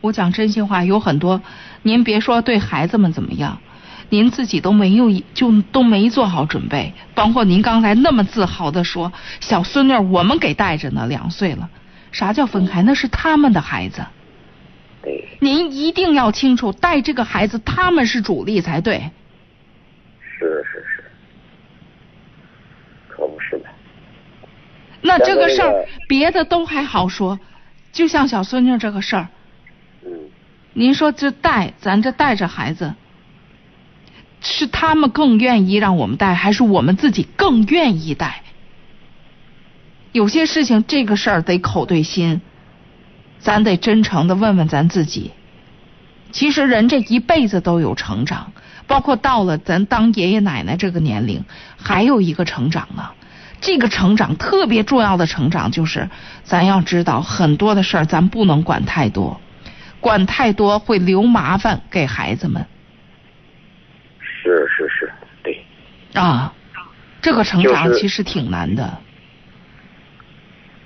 [0.01, 1.43] 我讲真心话，有很多，
[1.83, 3.61] 您别说对孩子们怎么样，
[4.09, 6.93] 您自己都没有就都没做好准备。
[7.15, 11.69] 包括您刚才那么自豪的说，小孙女我们给带着呢，两岁了。
[12.13, 12.83] 啥叫分开？
[12.83, 14.05] 那是他们的孩子。
[15.03, 15.29] 对。
[15.41, 19.11] 您一定要清楚，带这个孩子他们是主力才对。
[20.21, 21.05] 是是是。
[23.09, 23.70] 可不是的。
[25.03, 27.39] 那这个事儿，别的都还好说，
[27.93, 29.29] 就像小孙女这个事儿。
[30.05, 30.11] 嗯。
[30.73, 32.95] 您说这带咱这带着孩子，
[34.41, 38.43] 是他们更愿意让我们带，还是我们自己更愿意带？
[40.13, 42.41] 有些事情，这个事儿得口对心，
[43.39, 45.33] 咱得真诚的问问咱自己。
[46.31, 48.53] 其实人这一辈子都有成长，
[48.87, 51.45] 包括到了咱当爷爷奶奶这个年龄，
[51.77, 53.11] 还有一个成长呢。
[53.61, 56.09] 这个成长特别重要的成长就是，
[56.43, 59.41] 咱要知道很多的事儿咱不能管太多，
[60.01, 62.65] 管太多会留麻烦给孩子们。
[64.21, 65.63] 是是是，对。
[66.15, 66.53] 啊，
[67.21, 68.99] 这个成长其实挺难的。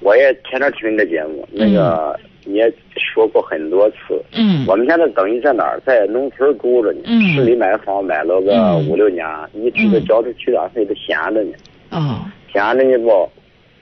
[0.01, 4.23] 我也天天听你的节目，那个你也说过很多次。
[4.33, 5.81] 嗯我们现在等于在哪儿？
[5.87, 11.53] 在农村住着呢，嗯市里买房买了个嗯五六年，一直都交着取暖费都闲着呢，
[11.91, 13.29] 哦，闲着呢不。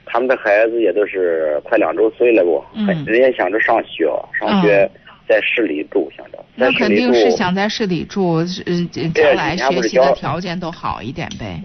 [0.04, 4.04] 他们的孩子也都是快两周岁了不，嗯人家想着上学，
[4.38, 4.90] 上学
[5.26, 7.12] 在市里住，想着在那肯市里住。
[7.12, 11.62] 定是想在市里住，嗯，将来学习的条件都好一点呗。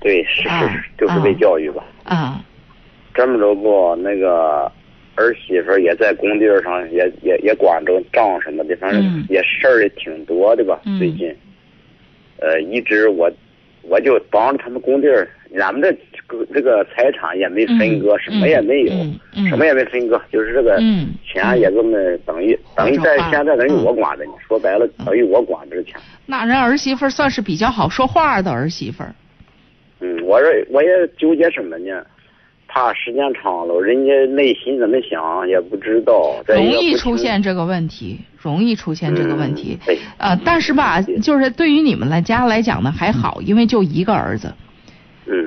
[0.00, 1.84] 对，是是就是为教育吧。
[2.04, 2.40] 啊，
[3.12, 4.70] 这么着不，那个
[5.16, 10.80] 儿媳妇也在工地儿上，也也也管着账什么的，反正嗯也事儿也挺多的吧。
[10.86, 11.36] 嗯最近，
[12.40, 13.30] 呃，一直我
[13.82, 15.28] 我就帮着他们工地儿，
[15.60, 16.17] 俺们的这个
[16.52, 18.92] 这个财产也没分割，嗯什么也没有，
[19.48, 25.94] 什么也没分割，就是这个嗯钱也这么等于、等于在现在等于嗯我管着呢，说白了等于我管着这钱。
[26.26, 29.14] 那人儿媳妇算是比较好说话的儿媳妇儿。
[30.00, 32.04] 嗯，我这我也纠结什么呢？
[32.70, 36.36] 怕时间长了，人家内心怎么想也不知道。
[36.46, 39.78] 容易出现这个问题，容易出现这个问题
[40.18, 44.67] 呃，但是吧，就是对于你们来家来讲呢还好，因为就一个儿子，嗯，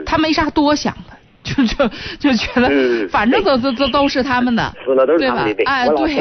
[0.06, 1.88] 他没啥多想的， 就就
[2.20, 6.16] 就觉得嗯反正都都都都是他们的，死了都是他们的，对，哎对。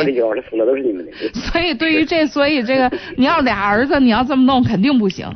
[0.49, 5.27] 死了都是你们的，对 所以对于这，所以这个 你要俩儿子，你要这么弄肯定不行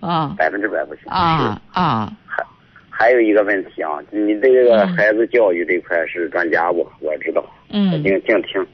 [0.00, 1.04] 啊百分之百不行。
[1.06, 2.12] 啊啊！
[2.26, 2.44] 还
[2.90, 6.86] 还有一个问题啊，你对这个孩子教育这块是专家不？
[7.00, 8.64] 我知道，嗯静静听。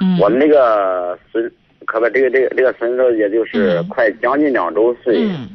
[0.00, 1.50] 嗯，我们那个孙，
[1.86, 5.48] 可不，这个这个这个孙子也就是嗯快将近两周岁，嗯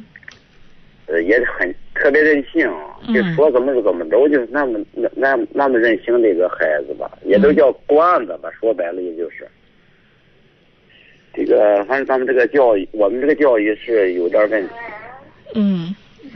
[1.08, 2.70] 呃，也很特别任性，
[3.06, 9.48] 嗯就说怎么是怎么着，就是那么那那那么任性的一个孩子吧，也都叫惯子吧，说白了也就是。
[11.32, 14.74] 这个反正咱们这个教育，我们这个教育是有点问题。
[15.54, 15.94] 嗯，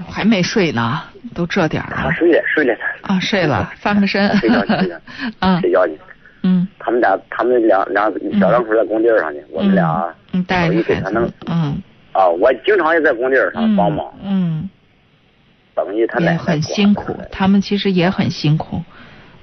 [0.08, 1.02] 还没睡呢，
[1.34, 5.00] 都这点儿了他睡了睡了他啊，睡了，翻个身睡觉去了，
[5.40, 5.98] 啊睡觉去。
[6.44, 11.80] 嗯他们俩他们两两小两口在工地上呢，我们俩嗯带着孩子嗯
[12.12, 14.68] 啊，我经常也在工地上嗯帮忙，嗯，
[15.74, 18.80] 等于他奶奶也很辛苦，他们其实也很辛苦。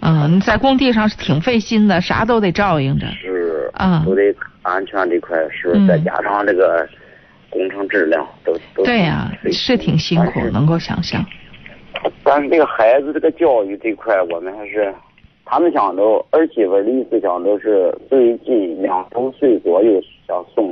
[0.02, 3.06] 嗯，你在工地上是挺费心的，啥都得照应着。
[3.22, 6.88] 是啊都得安全这块是，嗯再加上这个
[7.50, 11.26] 工程质量都都对呀、费是挺辛苦能够想象。
[12.24, 14.94] 但是这个孩子这个教育这块，我们还是
[15.44, 20.66] 他们想着儿媳妇的意思想着是最近两周岁左右想送